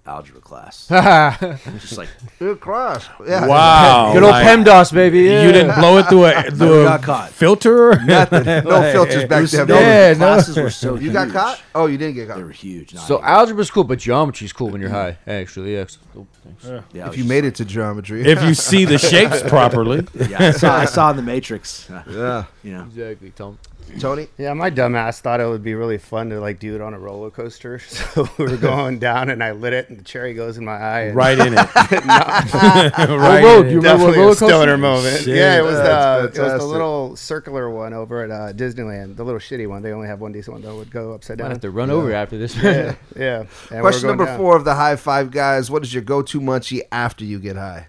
[0.05, 0.87] algebra class.
[1.39, 3.07] Good Just like Good class.
[3.25, 3.47] Yeah.
[3.47, 4.11] Wow.
[4.13, 5.21] Good old like, PEMDAS, baby.
[5.21, 5.45] Yeah.
[5.45, 7.29] You didn't blow it through a through a got caught.
[7.29, 7.95] filter.
[8.03, 8.43] Nothing.
[8.65, 9.65] No filters back there.
[9.65, 9.79] no.
[9.79, 10.25] Yeah, the no.
[10.25, 11.61] classes were so You got caught?
[11.73, 12.37] Oh, you didn't get caught.
[12.37, 12.95] They were huge.
[12.95, 15.17] So Nah, algebra's cool, but geometry's cool when you're high.
[15.25, 15.85] Actually, yeah.
[16.17, 16.65] Oh, thanks.
[16.93, 18.23] yeah, I If you just made it to geometry.
[18.25, 20.05] if you see the shapes properly.
[20.29, 21.89] yeah, I saw, I saw in the Matrix.
[22.09, 22.45] yeah.
[22.63, 23.57] You know, Exactly, Tom.
[23.99, 24.27] Tony?
[24.37, 26.99] Yeah, my dumbass thought it would be really fun to like do it on a
[26.99, 27.79] roller coaster.
[28.13, 30.73] So we were going down, and I lit it, and the cherry goes in my
[30.75, 31.01] eye.
[31.07, 31.59] And Right in it.
[31.75, 32.03] What
[33.09, 33.65] right road?
[33.67, 33.83] in You it.
[33.83, 34.45] remember what Definitely roller a coaster?
[34.47, 35.17] stoner moment.
[35.23, 35.35] Shit.
[35.37, 39.15] Yeah, it was That's the it was the little circular one over at uh, Disneyland,
[39.15, 39.81] the little shitty one.
[39.81, 41.51] They only have one decent one that would go upside Might down.
[41.51, 42.55] have to run over after this.
[42.55, 43.45] yeah, yeah.
[43.71, 44.37] And Question number down.
[44.37, 45.69] four of the high five guys.
[45.71, 47.87] What is your go to munchie after you get high?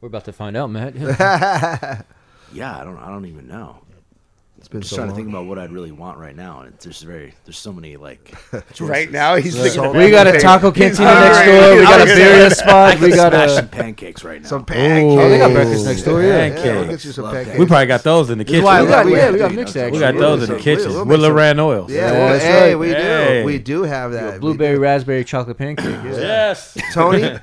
[0.00, 0.94] We're about to find out, Matt.
[2.52, 3.78] Yeah, I don't, I don't even know.
[4.58, 5.16] It's been I'm just so trying long.
[5.16, 7.72] to think about what I'd really want right now, and it's there's very, there's so
[7.72, 8.34] many like.
[8.80, 10.40] Right now, he's thinking So- we got a everything.
[10.48, 11.54] taco He's cantina next hungry.
[11.54, 11.76] door.
[11.76, 13.00] We got a He's birria spot.
[13.00, 13.54] We got smash a.
[13.54, 14.48] some pancakes right now.
[14.48, 15.12] Some pancakes.
[15.22, 16.22] Oh, they got breakfast next door.
[16.24, 16.38] Yeah.
[16.38, 16.64] Pancakes.
[16.64, 17.58] Yeah, we'll get you some pancakes.
[17.58, 18.64] We probably got those in the kitchen.
[18.64, 19.92] why We got, we- yeah, we got mixed we actually.
[19.92, 21.92] We got We'll those in the some- kitchen we'll with make some- Loran oils.
[21.92, 22.78] Yeah, Yeah, well, that's hey, right.
[22.80, 23.38] we Hey.
[23.42, 23.46] do.
[23.46, 24.40] We do have that.
[24.40, 25.86] Blueberry raspberry chocolate pancake.
[26.04, 26.76] Yes.
[26.92, 27.22] Tony?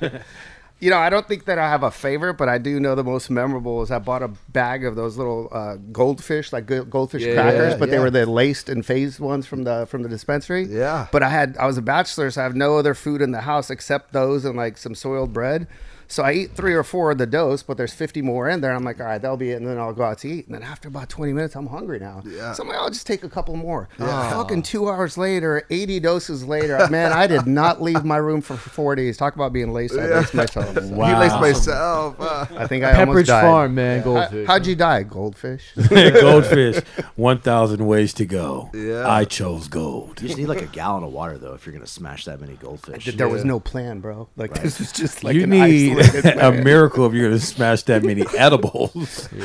[0.86, 3.04] You know, I don't think that I have a favorite, but I do know the
[3.04, 7.34] most memorable is I bought a bag of those little uh, goldfish, like goldfish Yeah,
[7.34, 10.66] crackers, yeah, but they were the laced and phased ones from the from the dispensary.
[10.66, 11.08] Yeah.
[11.12, 13.42] But I had I was a bachelor, so I have no other food in the
[13.42, 15.66] house except those and like some soiled bread.
[16.08, 18.74] So I eat three or four of the dose, but there's 50 more in there.
[18.74, 20.46] I'm like, all right, that'll be it, and then I'll go out to eat.
[20.46, 22.22] And then after about 20 minutes, I'm hungry now.
[22.26, 22.54] Yeah.
[22.54, 23.90] So I'm like, I'll just take a couple more.
[23.98, 28.56] Fucking two hours later, 80 doses later, man, I did not leave my room for
[28.56, 29.18] four days.
[29.18, 29.96] Talk about being laced.
[29.98, 30.76] I laced myself.
[30.96, 31.10] Wow.
[31.10, 32.16] You laced myself.
[32.20, 33.42] Uh, I think I Pepperidge almost died.
[33.42, 34.48] Farm, man, How- goldfish.
[34.48, 35.04] how'd you die?
[35.04, 35.74] Goldfish.
[35.90, 36.78] Goldfish.
[37.16, 38.70] 1,000 ways to go.
[38.74, 39.10] Yeah.
[39.10, 40.22] I chose gold.
[40.22, 42.54] You just need like a gallon of water though if you're gonna smash that many
[42.56, 43.06] goldfish.
[43.16, 44.28] there was no plan, bro.
[44.36, 45.95] Like this was just like you an need isolated
[46.40, 49.30] a miracle if you're going to smash that many edibles.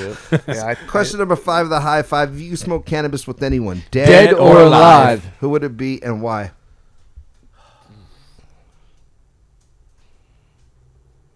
[0.46, 2.34] Yeah, I, question number five of the high five.
[2.34, 5.24] If you smoke cannabis with anyone, dead, Dead or alive.
[5.40, 6.53] who would it be and why?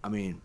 [0.03, 0.41] I mean,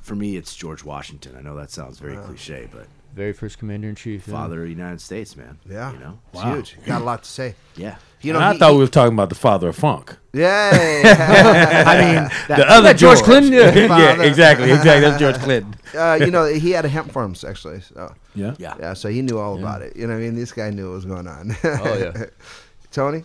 [0.00, 1.34] for me, it's George Washington.
[1.36, 4.22] I know that sounds very cliche, but Very first commander in chief.
[4.24, 5.58] father of the United States, man.
[5.68, 5.92] Yeah.
[5.92, 6.18] you know.
[6.32, 6.76] It's huge.
[6.86, 7.54] Got a lot to say.
[7.76, 7.96] Yeah.
[8.22, 10.16] You know, and I he- thought we were talking about the father of funk.
[10.32, 10.70] Yeah.
[11.86, 13.74] I mean, The other George Clinton, yeah.
[13.74, 15.00] yeah, exactly, exactly.
[15.00, 15.74] That's George Clinton.
[15.96, 17.80] uh, you know, he had a hemp farms actually.
[17.80, 18.54] So Yeah.
[18.58, 18.76] yeah.
[18.80, 19.96] yeah, so he knew all about it.
[19.96, 21.54] You know, what I mean, this guy knew what was going on.
[21.64, 22.24] Oh, yeah.
[22.92, 23.24] Tony.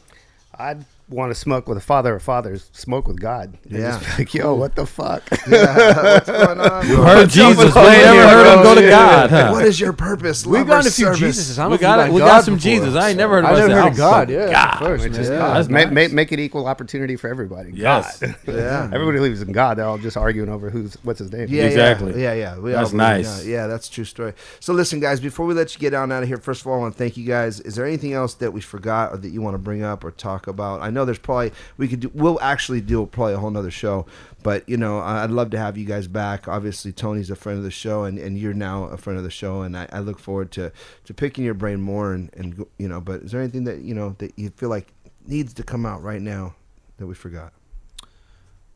[0.60, 3.58] I'd want to smoke with a father of fathers, smoke with God.
[3.64, 3.92] And Yeah.
[3.92, 5.24] just be like, yo, what the fuck?
[5.48, 6.88] Yeah, what's going on?
[6.90, 7.06] You bro?
[7.06, 9.30] heard Jesus, but you never heard him go to God.
[9.30, 9.50] Huh?
[9.52, 10.46] What is your purpose?
[10.46, 11.20] We've Love or gotten a few service?
[11.20, 11.58] Jesus.
[11.58, 12.14] I don't We know if got we've it.
[12.14, 12.70] We gotten got God some before.
[12.72, 12.96] Jesus.
[12.96, 13.84] I ain't never heard I about never that.
[13.84, 14.30] heard of God.
[14.30, 14.80] Yeah, God.
[14.80, 15.22] first, Which man.
[15.22, 15.36] is, Yeah.
[15.46, 16.12] uh, That's nice.
[16.12, 17.72] make it equal opportunity for everybody.
[17.74, 18.20] Yes.
[18.20, 18.36] God.
[18.46, 18.90] Yeah.
[18.94, 19.78] Everybody believes in God.
[19.78, 21.48] They're all just arguing over who's what's his name.
[21.50, 22.22] Yeah, Exactly.
[22.22, 22.56] Yeah, yeah.
[22.56, 22.60] yeah.
[22.60, 23.46] We That's all nice.
[23.46, 24.34] Yeah, that's a true story.
[24.60, 26.74] So listen, guys, before we let you get on out of here, first of all,
[26.76, 27.62] I want to thank you guys.
[27.62, 30.12] Is there anything else that we forgot or that you want to bring up or
[30.12, 30.82] talk about?
[30.82, 32.12] I know there's probably we could do.
[32.14, 34.06] We'll actually do probably a whole nother show,
[34.44, 36.48] but you know, I'd love to have you guys back.
[36.48, 39.32] Obviously, Tony's a friend of the show, and, and you're now a friend of the
[39.32, 40.72] show, and I, I look forward to
[41.06, 43.02] to picking your brain more and and you know.
[43.02, 44.88] But is there anything that you know that you feel like
[45.26, 46.56] needs to come out right now
[46.98, 47.54] that we forgot?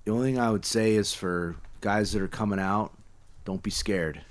[0.05, 2.91] The only thing I would say is for guys that are coming out,
[3.45, 4.21] don't be scared.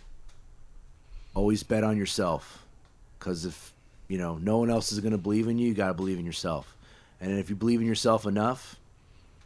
[1.35, 2.67] Always bet on yourself,
[3.19, 3.73] because if
[4.09, 6.19] you know no one else is going to believe in you, you got to believe
[6.19, 6.77] in yourself.
[7.21, 8.77] And if you believe in yourself enough,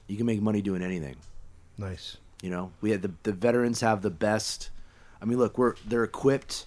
[0.07, 1.17] you can make money doing anything.
[1.77, 2.17] Nice.
[2.43, 4.71] You know, we had the the veterans have the best.
[5.21, 6.67] I mean, look, we're they're equipped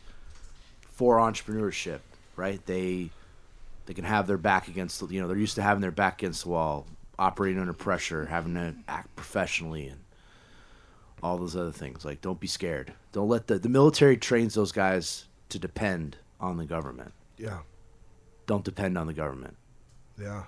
[0.91, 1.99] for entrepreneurship,
[2.35, 2.63] right?
[2.65, 3.11] They
[3.85, 6.43] they can have their back against you know they're used to having their back against
[6.43, 6.87] the wall,
[7.19, 9.99] operating under pressure, having to act professionally, and
[11.23, 12.03] all those other things.
[12.03, 12.93] Like, don't be scared.
[13.11, 17.13] Don't let the the military trains those guys to depend on the government.
[17.37, 17.59] Yeah.
[18.47, 19.55] Don't depend on the government.
[20.19, 20.45] Yeah,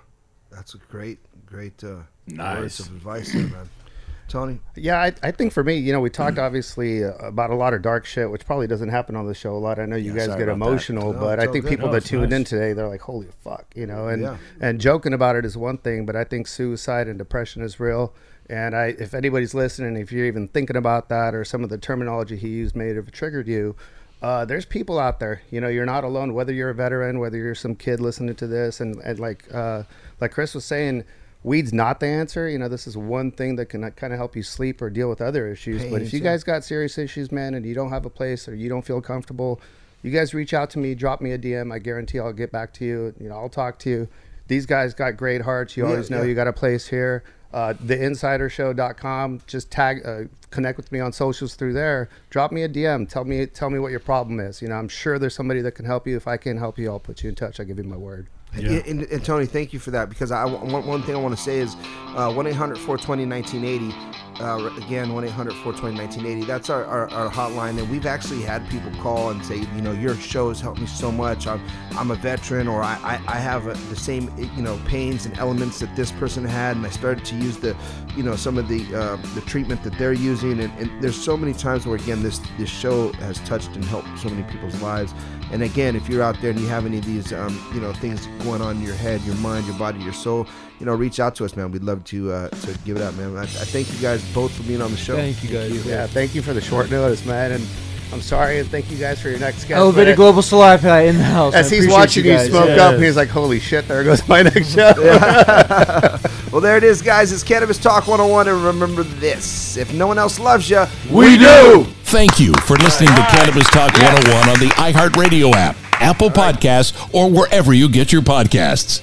[0.50, 1.96] that's a great, great uh,
[2.26, 2.58] Nice.
[2.58, 3.68] words of advice there, man.
[4.28, 7.56] Tony, Yeah, I, I think for me, you know, we talked obviously uh, about a
[7.56, 9.80] lot of dark shit, which probably doesn't happen on the show a lot.
[9.80, 11.70] I know you Yeah, guys get emotional, No, but I think good.
[11.70, 14.36] people No, that it's tuned in today, they're like, "Holy fuck," you know, and Yeah.
[14.60, 18.14] and joking about it is one thing, but I think suicide and depression is real.
[18.48, 21.78] And I, if anybody's listening, if you're even thinking about that or some of the
[21.78, 23.74] terminology he used may have triggered you,
[24.22, 25.42] uh, there's people out there.
[25.50, 26.34] You know, you're not alone.
[26.34, 29.82] Whether you're a veteran, whether you're some kid listening to this, and, and like uh,
[30.20, 31.04] like Chris was saying,
[31.42, 32.48] weed's not the answer.
[32.48, 35.08] You know, this is one thing that can kind of help you sleep or deal
[35.08, 35.84] with other issues.
[35.90, 38.54] but if you guys got serious issues, man, and you don't have a place or
[38.54, 39.60] you don't feel comfortable,
[40.02, 41.72] you guys reach out to me, drop me a DM.
[41.72, 43.14] I guarantee I'll get back to you.
[43.20, 44.08] You know, I'll talk to you
[44.50, 45.76] these guys got great hearts.
[45.76, 46.28] You Yeah, always know yeah.
[46.28, 47.22] you got a place here.
[47.52, 49.42] Uh, theinsidershow.com.
[49.46, 52.08] Just tag, uh, connect with me on socials through there.
[52.30, 53.08] Drop me a DM.
[53.08, 54.60] Tell me, tell me what your problem is.
[54.60, 56.16] You know, I'm sure there's somebody that can help you.
[56.16, 57.60] If I can help you, I'll put you in touch.
[57.60, 58.26] I give you my word.
[58.54, 61.36] And, and, and Tony, thank you for that because I one, one thing I want
[61.36, 61.76] to say is
[62.16, 64.20] uh, one 800 420 1980.
[64.40, 66.46] Uh, again, 1 800 420 1980.
[66.46, 67.78] That's our, our, our hotline.
[67.78, 70.86] And we've actually had people call and say, you know, your show has helped me
[70.86, 71.46] so much.
[71.46, 71.60] I'm,
[71.92, 75.38] I'm a veteran or I, I, I have a, the same, you know, pains and
[75.38, 76.76] elements that this person had.
[76.76, 77.76] And I started to use the,
[78.16, 80.58] you know, some of the uh, the treatment that they're using.
[80.58, 84.18] And, and there's so many times where, again, this, this show has touched and helped
[84.18, 85.12] so many people's lives.
[85.52, 87.92] And again, if you're out there and you have any of these, um, you know,
[87.92, 90.46] things going on in your head, your mind, your body, your soul,
[90.78, 91.72] you know, reach out to us, man.
[91.72, 93.36] We'd love to uh, to give it up, man.
[93.36, 95.16] I, I thank you guys both for being on the show.
[95.16, 95.84] Thank you guys.
[95.84, 97.52] Yeah, thank you for the short notice, man.
[97.52, 97.66] And
[98.12, 99.78] I'm sorry, and thank you guys for your next guest.
[99.78, 100.16] Elevated man.
[100.16, 101.54] Global Supply in the house.
[101.54, 102.48] As I he's watching you, guys.
[102.48, 102.88] smoke Yeah.
[102.88, 103.86] up, he's like, "Holy shit!
[103.86, 104.92] There goes my next show."
[106.52, 107.32] well, there it is, guys.
[107.32, 108.48] It's Cannabis Talk 101.
[108.48, 111.84] And remember this if no one else loves you, We do.
[112.04, 117.30] Thank you for listening to Cannabis Talk 101 on the iHeartRadio app, Apple Podcasts, or
[117.30, 119.02] wherever you get your podcasts.